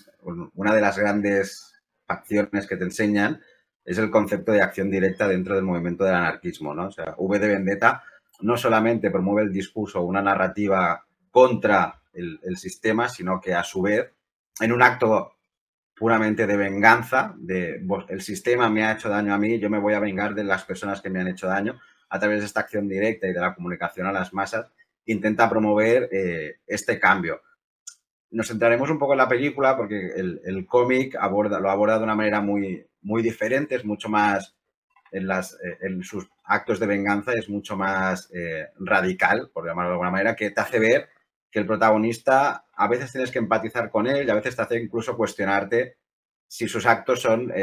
[0.56, 1.74] una de las grandes
[2.08, 3.42] acciones que te enseñan
[3.84, 6.88] es el concepto de acción directa dentro del movimiento del anarquismo, ¿no?
[6.88, 8.04] O sea, V de Vendetta
[8.42, 14.12] no solamente promueve el discurso, una narrativa contra el, sistema, sino que a su vez,
[14.60, 15.34] en un acto
[15.96, 19.94] puramente de venganza, de el sistema me ha hecho daño a mí, yo me voy
[19.94, 22.88] a vengar de las personas que me han hecho daño, a través de esta acción
[22.88, 24.72] directa y de la comunicación a las masas,
[25.06, 27.42] intenta promover eh, este cambio.
[28.32, 32.16] Nos centraremos un poco en la película porque el, cómic aborda, lo aborda de una
[32.16, 34.56] manera muy, muy diferente, es mucho más,
[35.12, 40.12] en, eh, sus actos de venganza es mucho más eh, radical, por llamarlo de alguna
[40.12, 41.10] manera, que te hace ver
[41.50, 44.80] que el protagonista a veces tienes que empatizar con él y a veces te hace
[44.80, 45.98] incluso cuestionarte
[46.48, 47.54] si sus actos son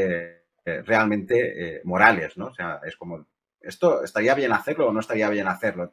[0.64, 2.46] realmente morales, ¿no?
[2.46, 3.26] O sea, es como,
[3.60, 5.92] ¿esto estaría bien hacerlo o no estaría bien hacerlo?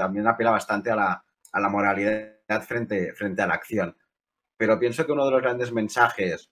[0.00, 3.94] También apela bastante a la, moralidad frente, frente a la acción.
[4.56, 6.50] Pero pienso que uno de los grandes mensajes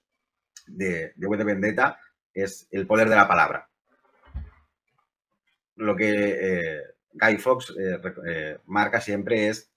[0.67, 1.99] de, de de Vendetta
[2.35, 3.71] es el poder de la palabra.
[5.77, 6.83] Lo que eh,
[7.13, 9.73] Guy Fox eh, eh, marca siempre es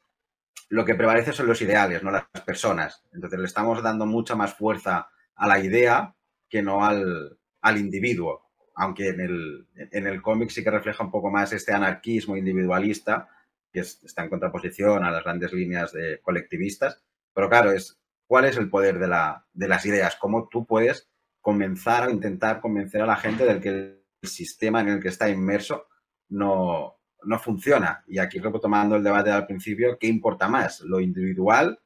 [0.67, 3.03] lo que prevalece son los ideales, no las personas.
[3.13, 6.13] Entonces le estamos dando mucha más fuerza a la idea
[6.49, 8.49] que no al, al individuo.
[8.75, 13.29] Aunque en el, en el cómic sí que refleja un poco más este anarquismo individualista
[13.71, 17.03] que está en contraposición a las grandes líneas de colectivistas.
[17.33, 21.09] Pero claro, es cuál es el poder de, la, de las ideas, cómo tú puedes
[21.41, 25.29] comenzar o intentar convencer a la gente del que el sistema en el que está
[25.29, 25.87] inmerso
[26.29, 28.03] no, no funciona.
[28.07, 30.81] Y aquí tomando el debate al principio, ¿qué importa más?
[30.81, 31.79] ¿Lo individual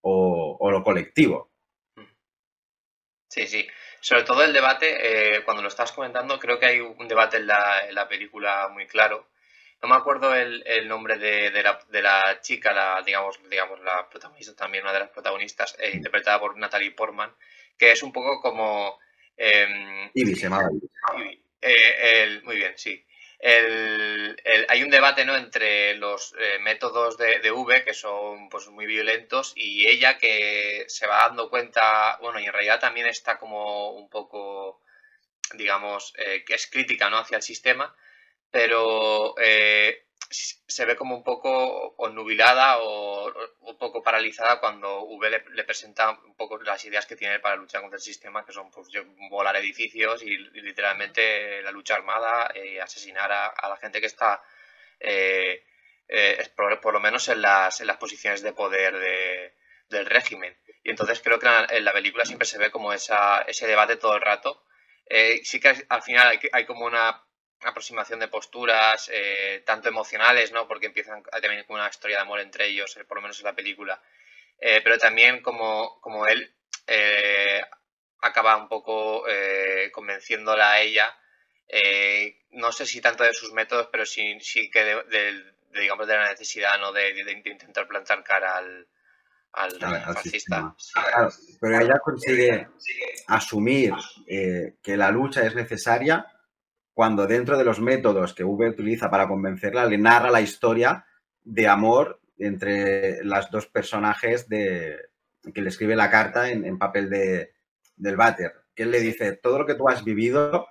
[0.00, 1.52] o, lo colectivo?
[3.28, 3.66] Sí, sí.
[4.00, 7.46] Sobre todo el debate, eh, cuando lo estás comentando, creo que hay un debate en
[7.46, 9.31] la película muy claro,
[9.82, 14.54] no me acuerdo el, nombre de, la, de, la, chica, la, digamos, digamos, la protagonista
[14.54, 17.34] también, una de las protagonistas, eh, interpretada por Natalie Portman,
[17.76, 19.00] que es un poco como...
[19.36, 20.68] Eh, Ivy se llamaba
[21.60, 23.04] eh, muy bien, sí.
[24.68, 25.36] hay un debate ¿no?
[25.36, 30.84] entre los eh, métodos de, de, V que son pues, muy violentos y ella que
[30.86, 34.80] se va dando cuenta, bueno, y en realidad también está como un poco,
[35.54, 36.12] digamos,
[36.46, 37.18] que es crítica ¿no?
[37.18, 37.96] hacia el sistema,
[38.52, 42.08] pero eh, se ve como un poco o
[43.60, 47.80] un poco paralizada cuando V le, presenta un poco las ideas que tiene para luchar
[47.80, 48.88] contra el sistema, que son pues,
[49.30, 54.42] volar edificios y, literalmente la lucha armada y asesinar a, la gente que está,
[55.00, 55.64] eh,
[56.08, 59.54] eh, por, lo menos en las, en las posiciones de poder
[59.88, 60.56] del régimen.
[60.84, 64.14] Y entonces creo que en la película siempre se ve como esa, ese debate todo
[64.16, 64.62] el rato.
[65.42, 67.24] sí que al final hay como una
[67.64, 70.66] aproximación de posturas, eh, tanto emocionales, ¿no?
[70.66, 73.46] Porque empiezan a tener una historia de amor entre ellos, eh, por lo menos en
[73.46, 74.00] la película.
[74.58, 76.54] Eh, pero también como, como él
[78.20, 79.24] acaba un poco
[79.92, 81.16] convenciénla a ella,
[82.50, 86.28] no sé si tanto de sus métodos, pero sí, sí que de, digamos, de la
[86.28, 86.92] necesidad, ¿no?
[86.92, 87.10] De,
[87.46, 88.86] intentar plantar cara al,
[89.52, 90.74] al, fascista.
[91.60, 92.68] pero ella consigue
[93.28, 93.94] asumir
[94.26, 96.26] que la lucha es necesaria
[96.94, 101.04] cuando dentro de los métodos que V utiliza para convencerla, le narra la historia
[101.42, 104.98] de amor entre las dos personajes de,
[105.54, 107.52] que le escribe la carta en, papel de,
[107.96, 108.52] del váter.
[108.74, 110.66] Que él le dice, todo lo que tú has vivido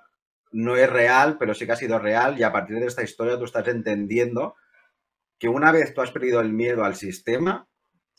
[0.52, 3.38] no es real, pero sí que ha sido real y a partir de esta historia
[3.38, 4.54] tú estás entendiendo
[5.38, 7.68] que una vez tú has perdido el miedo al sistema,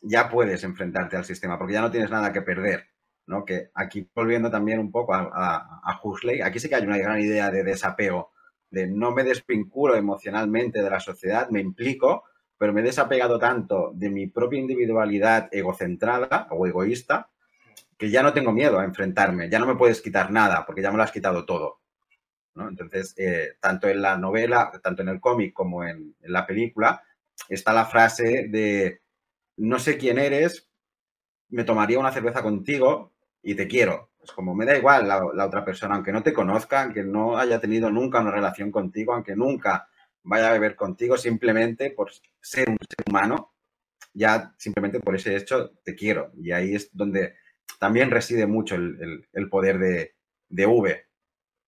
[0.02, 2.93] ya puedes enfrentarte al sistema, porque ya no tienes nada que perder.
[3.28, 3.46] ¿No?
[3.46, 5.30] Que aquí, volviendo también un poco a,
[5.84, 8.32] a, Huxley, aquí sí que hay una gran idea de desapego,
[8.70, 12.24] de no me desvinculo emocionalmente de la sociedad, me implico,
[12.58, 17.30] pero me he desapegado tanto de mi propia individualidad egocentrada o egoísta
[17.98, 20.92] que ya no tengo miedo a enfrentarme, ya no me puedes quitar nada porque ya
[20.92, 21.80] me lo has quitado todo.
[22.56, 27.02] Entonces, eh, tanto en la novela, tanto en el cómic como en, la película,
[27.50, 29.02] está la frase de
[29.58, 30.70] no sé quién eres,
[31.50, 33.13] me tomaría una cerveza contigo
[33.44, 34.12] y te quiero.
[34.24, 37.38] Es como, me da igual la, la, otra persona, aunque no te conozca, aunque no
[37.38, 39.88] haya tenido nunca una relación contigo, aunque nunca
[40.24, 42.10] vaya a beber contigo, simplemente por
[42.42, 43.54] ser un ser humano,
[44.14, 46.32] ya simplemente por ese hecho te quiero.
[46.38, 47.36] Y ahí es donde
[47.80, 50.16] también reside mucho el, el, poder de,
[50.48, 51.06] de V,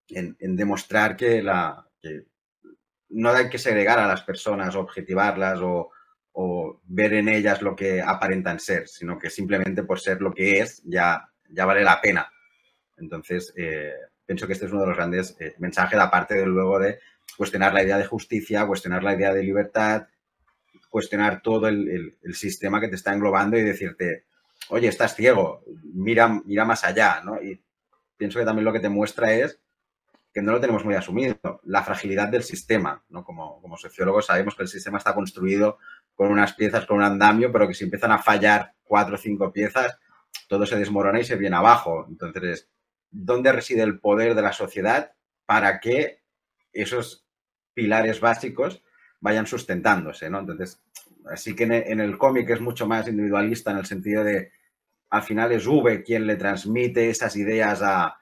[0.09, 2.27] en, en, demostrar que, la, que
[3.09, 5.91] no hay que segregar a las personas, objetivarlas o,
[6.31, 10.59] o, ver en ellas lo que aparentan ser, sino que simplemente por ser lo que
[10.59, 12.31] es ya, ya vale la pena.
[12.97, 13.93] Entonces, eh,
[14.25, 16.99] pienso que este es uno de los grandes eh, mensajes, aparte de luego de
[17.37, 20.07] cuestionar la idea de justicia, cuestionar la idea de libertad,
[20.89, 24.25] cuestionar todo el, el sistema que te está englobando y decirte,
[24.69, 27.41] oye, estás ciego, mira, mira más allá, ¿no?
[27.41, 27.61] Y
[28.17, 29.59] pienso que también lo que te muestra es
[30.33, 33.23] que no lo tenemos muy asumido, la fragilidad del sistema, ¿no?
[33.23, 35.77] Como, como sociólogos sabemos que el sistema está construido
[36.13, 39.51] con unas piezas, con un andamio, pero que si empiezan a fallar cuatro o cinco
[39.53, 39.97] piezas,
[40.47, 42.05] todo se desmorona y se viene abajo.
[42.09, 42.69] Entonces,
[43.09, 45.13] ¿dónde reside el poder de la sociedad
[45.45, 46.23] para que
[46.73, 47.25] esos
[47.73, 48.83] pilares básicos
[49.19, 50.39] vayan sustentándose, ¿no?
[50.39, 50.81] Entonces,
[51.31, 54.51] así que en el, cómic es mucho más individualista en el sentido de,
[55.09, 58.17] al final es V quien le transmite esas ideas a,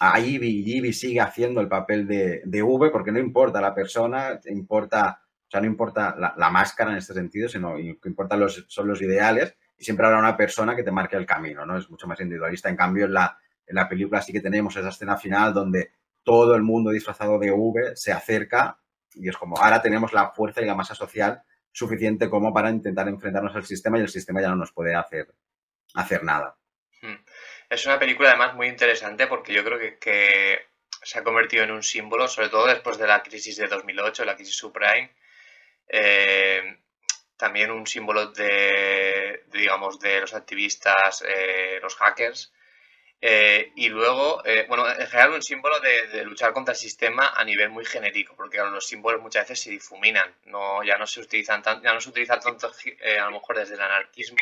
[0.00, 3.74] a Ivy y Ivy sigue haciendo el papel de, de V porque no importa la
[3.74, 8.64] persona, importa, o sea, no importa la, máscara en este sentido, sino que importan los,
[8.68, 11.78] son los ideales y siempre habrá una persona que te marque el camino, ¿no?
[11.78, 12.68] Es mucho más individualista.
[12.68, 16.54] En cambio, en la, en la película sí que tenemos esa escena final donde todo
[16.54, 18.78] el mundo disfrazado de V se acerca
[19.14, 23.08] y es como, ahora tenemos la fuerza y la masa social suficiente como para intentar
[23.08, 25.34] enfrentarnos al sistema y el sistema ya no nos puede hacer,
[25.94, 26.58] hacer nada.
[27.00, 27.16] Hmm.
[27.70, 30.58] Es una película además muy interesante porque yo creo que,
[31.02, 34.36] se ha convertido en un símbolo, sobre todo después de la crisis de 2008, la
[34.36, 35.14] crisis subprime,
[35.88, 36.80] eh,
[37.40, 42.52] también un símbolo de, digamos, de los activistas, eh, los hackers,
[43.22, 47.44] eh, y luego, eh, bueno, en general un símbolo de, luchar contra el sistema a
[47.44, 51.62] nivel muy genérico, porque los símbolos muchas veces se difuminan, no, ya no se utilizan
[51.62, 54.38] tan, ya no se utiliza tanto eh, a lo mejor desde el anarquismo,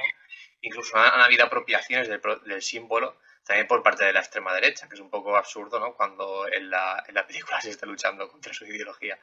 [0.60, 4.94] incluso han, habido apropiaciones del, del, símbolo también por parte de la extrema derecha, que
[4.94, 5.94] es un poco absurdo, ¿no?
[5.94, 9.18] Cuando en la, en la película se está luchando contra su ideología.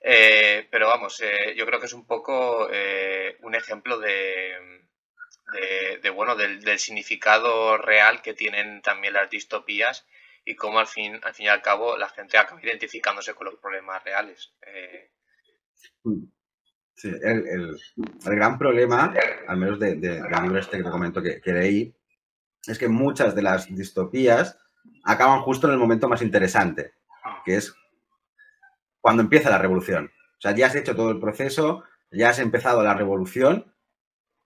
[0.00, 1.22] Pero vamos,
[1.56, 2.68] yo creo que es un poco
[3.42, 4.78] un ejemplo de
[6.02, 10.06] de, bueno, del, significado real que tienen también las distopías
[10.44, 13.56] y cómo al fin, al fin y al cabo la gente acaba identificándose con los
[13.56, 14.52] problemas reales.
[14.66, 15.10] Eh,
[16.94, 17.78] sí, el,
[18.24, 19.14] gran problema,
[19.46, 21.94] al menos de, del libro este que te comento que, que leí,
[22.66, 24.58] es que muchas de las distopías
[25.04, 26.92] acaban justo en el momento más interesante,
[27.44, 27.74] que es
[29.00, 30.10] cuando empieza la revolución.
[30.38, 33.74] O sea, ya has hecho todo el proceso, ya has empezado la revolución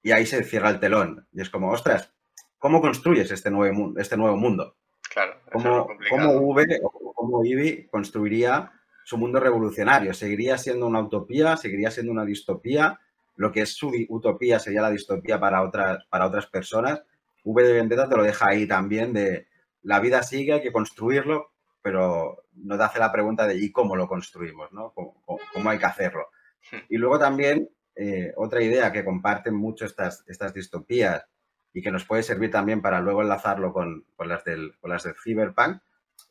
[0.03, 1.26] y ahí se cierra el telón.
[1.32, 2.12] Y es como, ostras,
[2.59, 4.76] ¿cómo construyes este nuevo, este nuevo mundo?
[5.12, 5.40] Claro.
[5.53, 8.72] ¿Cómo, ¿Cómo V o cómo Ivy construiría
[9.05, 10.14] su mundo revolucionario?
[10.14, 11.57] ¿Seguiría siendo una utopía?
[11.57, 13.00] ¿Seguiría siendo una distopía?
[13.36, 17.03] Lo que es su utopía sería la distopía para otras, para otras personas.
[17.44, 19.48] V de Vendetta te lo deja ahí también de
[19.82, 21.51] la vida sigue, hay que construirlo,
[21.83, 24.72] pero nos hace la pregunta de ¿y cómo lo construimos?
[24.72, 24.93] ¿no?
[24.95, 26.28] cómo hay que hacerlo?
[26.70, 26.76] Hmm.
[26.89, 31.26] Y luego también eh, otra idea que comparten mucho estas, estas distopías
[31.74, 35.14] y que nos puede servir también para luego enlazarlo con, las, del, con las del
[35.22, 35.78] cyberpunk,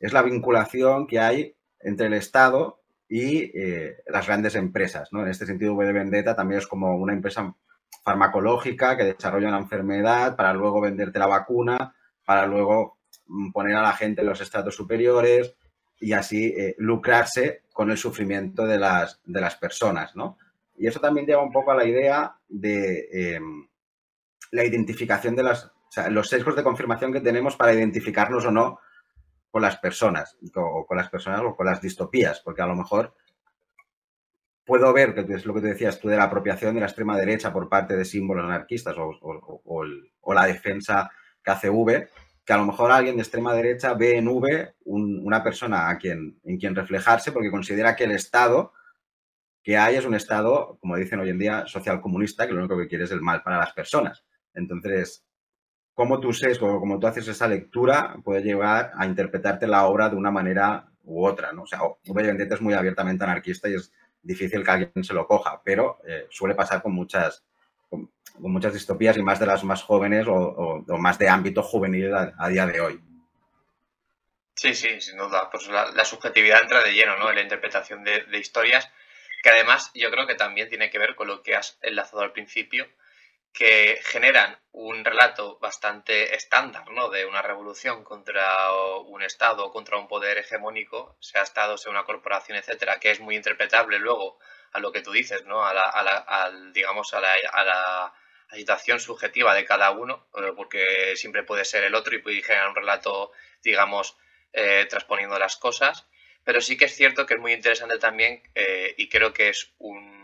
[0.00, 5.12] es la vinculación que hay entre el Estado y eh, las grandes empresas.
[5.12, 5.22] ¿no?
[5.22, 7.54] En este sentido, V de Vendetta también es como una empresa
[8.04, 11.94] farmacológica que desarrolla una enfermedad para luego venderte la vacuna,
[12.24, 12.98] para luego
[13.52, 15.54] poner a la gente en los estratos superiores
[16.00, 20.16] y así eh, lucrarse con el sufrimiento de las, de las personas.
[20.16, 20.38] ¿no?
[20.76, 23.68] Y eso también lleva un poco a la idea de em,
[24.50, 28.50] la identificación de las, o sea, los sesgos de confirmación que tenemos para identificarnos o
[28.50, 28.78] no
[29.50, 33.14] con las personas, o con las personas o con las distopías, porque a lo mejor
[34.64, 37.18] puedo ver, que es lo que te decías tú, de la apropiación de la extrema
[37.18, 41.10] derecha por parte de símbolos anarquistas o, la defensa
[41.44, 42.08] que hace V,
[42.44, 46.40] que a lo mejor alguien de extrema derecha ve en V una persona a quien,
[46.44, 48.72] en quien reflejarse porque considera que el Estado
[49.62, 52.76] que hay es un Estado, como dicen hoy en día, social comunista, que lo único
[52.76, 54.24] que quiere es el mal para las personas.
[54.54, 55.24] Entonces,
[55.94, 60.16] cómo tú sesgo, como tú haces esa lectura, puede llevar a interpretarte la obra de
[60.16, 61.62] una manera u otra, ¿no?
[61.62, 65.60] O sea, obviamente es muy abiertamente anarquista y es difícil que alguien se lo coja,
[65.64, 67.44] pero eh, suele pasar con muchas,
[67.92, 72.48] con, muchas distopías y más de las más jóvenes o, más de ámbito juvenil a,
[72.48, 73.00] día de hoy.
[74.54, 75.48] Sí, sí, sin duda.
[75.50, 77.28] Pues la, subjetividad entra de lleno, ¿no?
[77.28, 78.88] En la interpretación de, de historias,
[79.42, 82.32] que además yo creo que también tiene que ver con lo que has enlazado al
[82.32, 82.88] principio,
[83.52, 87.10] que generan un relato bastante estándar, ¿no?
[87.10, 88.72] De una revolución contra
[89.04, 93.36] un Estado, contra un poder hegemónico, sea Estado, sea una corporación, etcétera, que es muy
[93.36, 94.38] interpretable luego
[94.72, 95.64] a lo que tú dices, ¿no?
[95.64, 98.14] A la, digamos, a la, a la
[98.52, 102.68] situación subjetiva de cada uno, eh, porque siempre puede ser el otro y puede generar
[102.68, 104.16] un relato, digamos,
[104.52, 106.06] eh, transponiendo las cosas.
[106.44, 109.72] Pero sí que es cierto que es muy interesante también eh, y creo que es
[109.78, 110.22] un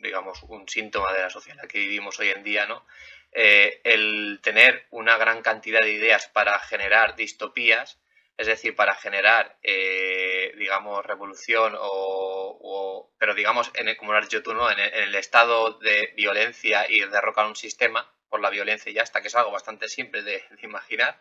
[0.00, 2.86] digamos, un síntoma de la sociedad que vivimos hoy en día, ¿no?
[3.32, 8.00] Eh, el tener una gran cantidad de ideas para generar distopías,
[8.40, 14.28] es decir, para generar, eh, digamos, revolución o, pero digamos, en el, como lo has
[14.28, 14.70] dicho tú, ¿no?
[14.70, 19.02] En el, estado de violencia y de derrocar un sistema por la violencia y ya
[19.02, 21.20] está, que es algo bastante simple de, imaginar.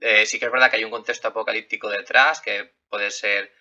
[0.00, 3.52] Eh, sí que es verdad que hay un contexto apocalíptico detrás, que puede ser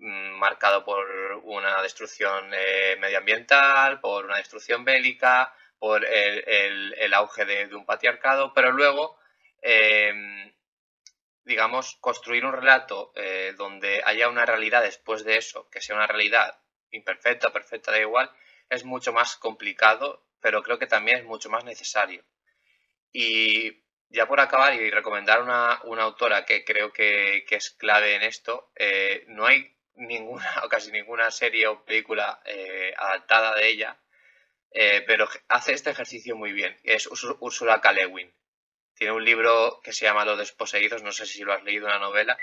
[0.00, 1.06] Mm, marcado por
[1.44, 8.70] una destrucción eh, medioambiental, por una destrucción bélica, por el, auge de, un patriarcado, pero
[8.72, 9.18] luego,
[11.48, 16.06] digamos, construir un relato eh, donde haya una realidad después de eso, que sea una
[16.06, 18.30] realidad imperfecta, perfecta, da igual,
[18.68, 22.22] es mucho más complicado, pero creo que también es mucho más necesario.
[23.12, 25.72] Y ya por acabar y recomendar una,
[26.02, 31.30] autora que creo que, es clave en esto, eh, no hay ninguna o casi ninguna
[31.30, 33.98] serie o película eh, adaptada de ella,
[35.06, 36.78] pero hace este ejercicio muy bien.
[36.84, 37.08] Es
[37.40, 37.92] Ursula K.
[38.98, 42.00] Tiene un libro que se llama Los desposeídos, no sé si lo has leído, una
[42.00, 42.36] novela,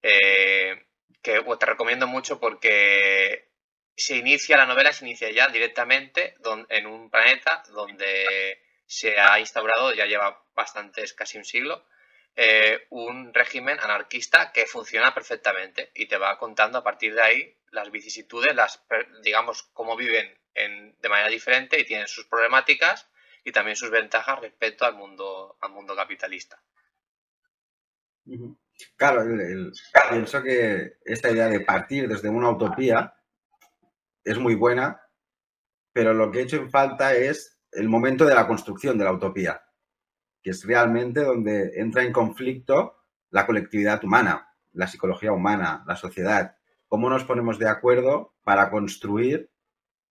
[0.00, 0.86] eh,
[1.20, 3.50] que te recomiendo mucho porque
[3.96, 6.36] se inicia, la novela se inicia ya directamente
[6.68, 11.84] en un planeta donde se ha instaurado, ya lleva bastantes, casi un siglo,
[12.36, 17.56] eh, un régimen anarquista que funciona perfectamente y te va contando a partir de ahí
[17.72, 18.84] las vicisitudes, las,
[19.24, 23.08] digamos, cómo viven de manera diferente y tienen sus problemáticas
[23.44, 26.62] y también sus ventajas respecto al mundo, al mundo capitalista.
[28.96, 29.24] Claro,
[30.10, 33.14] pienso que esta idea de partir desde una utopía
[34.24, 35.00] es muy buena,
[35.92, 39.12] pero lo que he hecho en falta es el momento de la construcción de la
[39.12, 39.62] utopía
[40.42, 42.96] que es realmente donde entra en conflicto
[43.30, 46.56] la colectividad humana, la psicología humana, la sociedad.
[46.88, 49.50] ¿Cómo nos ponemos de acuerdo para construir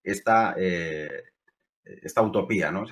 [0.04, 1.26] esta, eh,
[1.84, 2.72] esta utopía?
[2.72, 2.86] ¿no?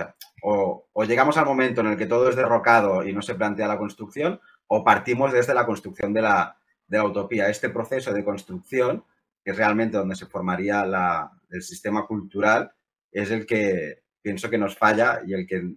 [0.44, 3.68] O, o, llegamos al momento en el que todo es derrocado y no se plantea
[3.68, 7.50] la construcción, o partimos desde la construcción de la, de utopía.
[7.50, 9.06] Este proceso de construcción,
[9.44, 12.72] que es realmente donde se formaría la, el sistema cultural,
[13.12, 15.76] es el que pienso que nos falla y el que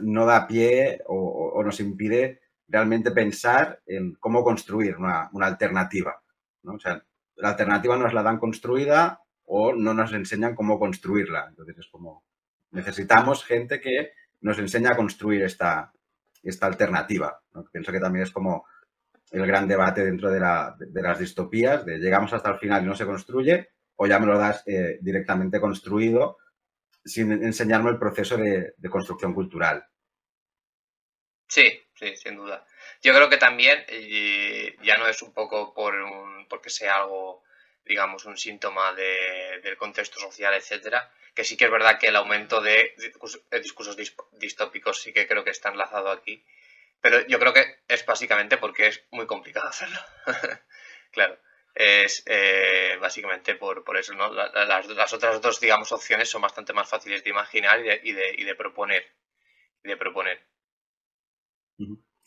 [0.00, 6.22] no da pie o, nos impide realmente pensar en cómo construir una, alternativa.
[6.62, 6.74] ¿no?
[6.74, 7.02] O sea,
[7.36, 11.46] la alternativa nos la dan construida o no nos enseñan cómo construirla.
[11.48, 12.24] Entonces es como,
[12.70, 15.92] necesitamos gente que nos enseñe a construir esta,
[16.42, 17.40] esta alternativa.
[17.72, 18.66] Pienso que también es como
[19.30, 23.06] el gran debate dentro de, las distopías, de llegamos hasta el final y no se
[23.06, 26.38] construye, o ya me lo das eh, directamente construido
[27.04, 29.84] sin enseñarme el proceso de, construcción cultural.
[31.46, 31.64] Sí,
[31.94, 32.66] sí, sin duda.
[33.02, 33.78] Yo creo que también
[34.82, 35.94] ya no es un poco por
[36.48, 37.42] porque sea algo,
[37.88, 42.60] digamos, un síntoma del contexto social, etcétera, que sí que es verdad que el aumento
[42.60, 42.94] de
[43.62, 43.96] discursos
[44.32, 46.44] distópicos sí que creo que está enlazado aquí,
[47.00, 49.98] pero yo creo que es básicamente porque es muy complicado hacerlo.
[51.10, 51.38] claro
[51.78, 54.12] es eh, básicamente por, eso.
[54.14, 54.32] ¿no?
[54.32, 58.54] Las, otras dos, digamos, opciones son bastante más fáciles de imaginar y de, y de,
[58.56, 59.04] proponer.
[59.84, 60.40] de proponer.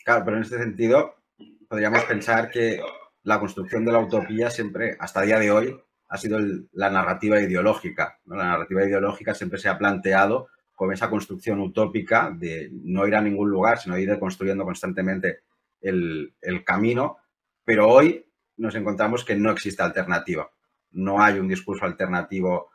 [0.06, 1.22] Claro, pero en este sentido
[1.68, 2.82] podríamos pensar que
[3.24, 5.78] la construcción de la utopía siempre, hasta día de hoy,
[6.10, 6.40] ha sido
[6.74, 8.20] la narrativa ideológica.
[8.26, 13.22] La narrativa ideológica siempre se ha planteado como esa construcción utópica de no ir a
[13.22, 15.42] ningún lugar, sino ir construyendo constantemente
[15.80, 17.18] el, el camino.
[17.64, 18.26] Pero hoy
[18.58, 20.50] nos encontramos que no existe alternativa.
[20.92, 22.72] No hay un discurso alternativo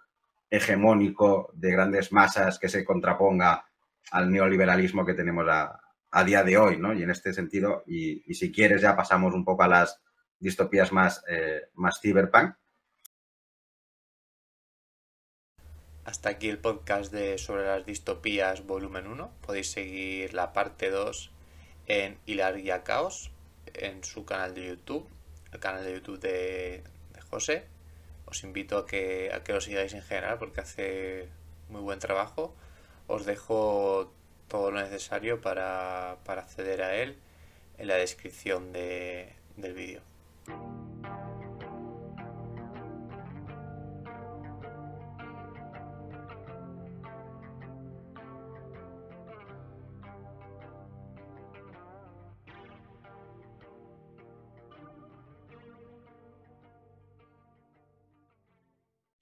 [0.51, 3.66] hegemónico de grandes masas que se contraponga
[4.11, 5.80] al neoliberalismo que tenemos a,
[6.24, 6.94] día de hoy, ¿no?
[6.94, 10.01] Y en este sentido, y, si quieres ya pasamos un poco a las
[10.39, 12.55] distopías más, eh, más cyberpunk.
[16.05, 19.32] Hasta aquí el podcast de sobre las distopías volumen 1.
[19.41, 21.32] Podéis seguir la parte 2
[21.89, 23.32] en Hilaria Caos
[23.74, 25.09] en su canal de YouTube
[25.53, 26.82] el canal de YouTube de,
[27.30, 27.64] José.
[28.26, 31.28] os invito a que, a que lo sigáis en general porque hace
[31.68, 32.55] muy buen trabajo.
[33.09, 34.12] Os dejo
[34.49, 37.18] todo lo necesario para, acceder a él
[37.78, 40.03] en la descripción del vídeo.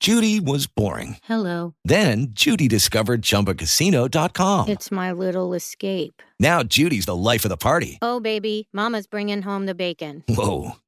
[0.05, 1.17] Judy was boring.
[1.25, 1.75] Hello.
[1.83, 4.69] Then Judy discovered chumbacasino.com.
[4.69, 6.23] It's my little escape.
[6.39, 7.99] Now Judy's the life of the party.
[8.03, 10.23] Oh, baby, Mama's bringing home the bacon.
[10.29, 10.73] Whoa.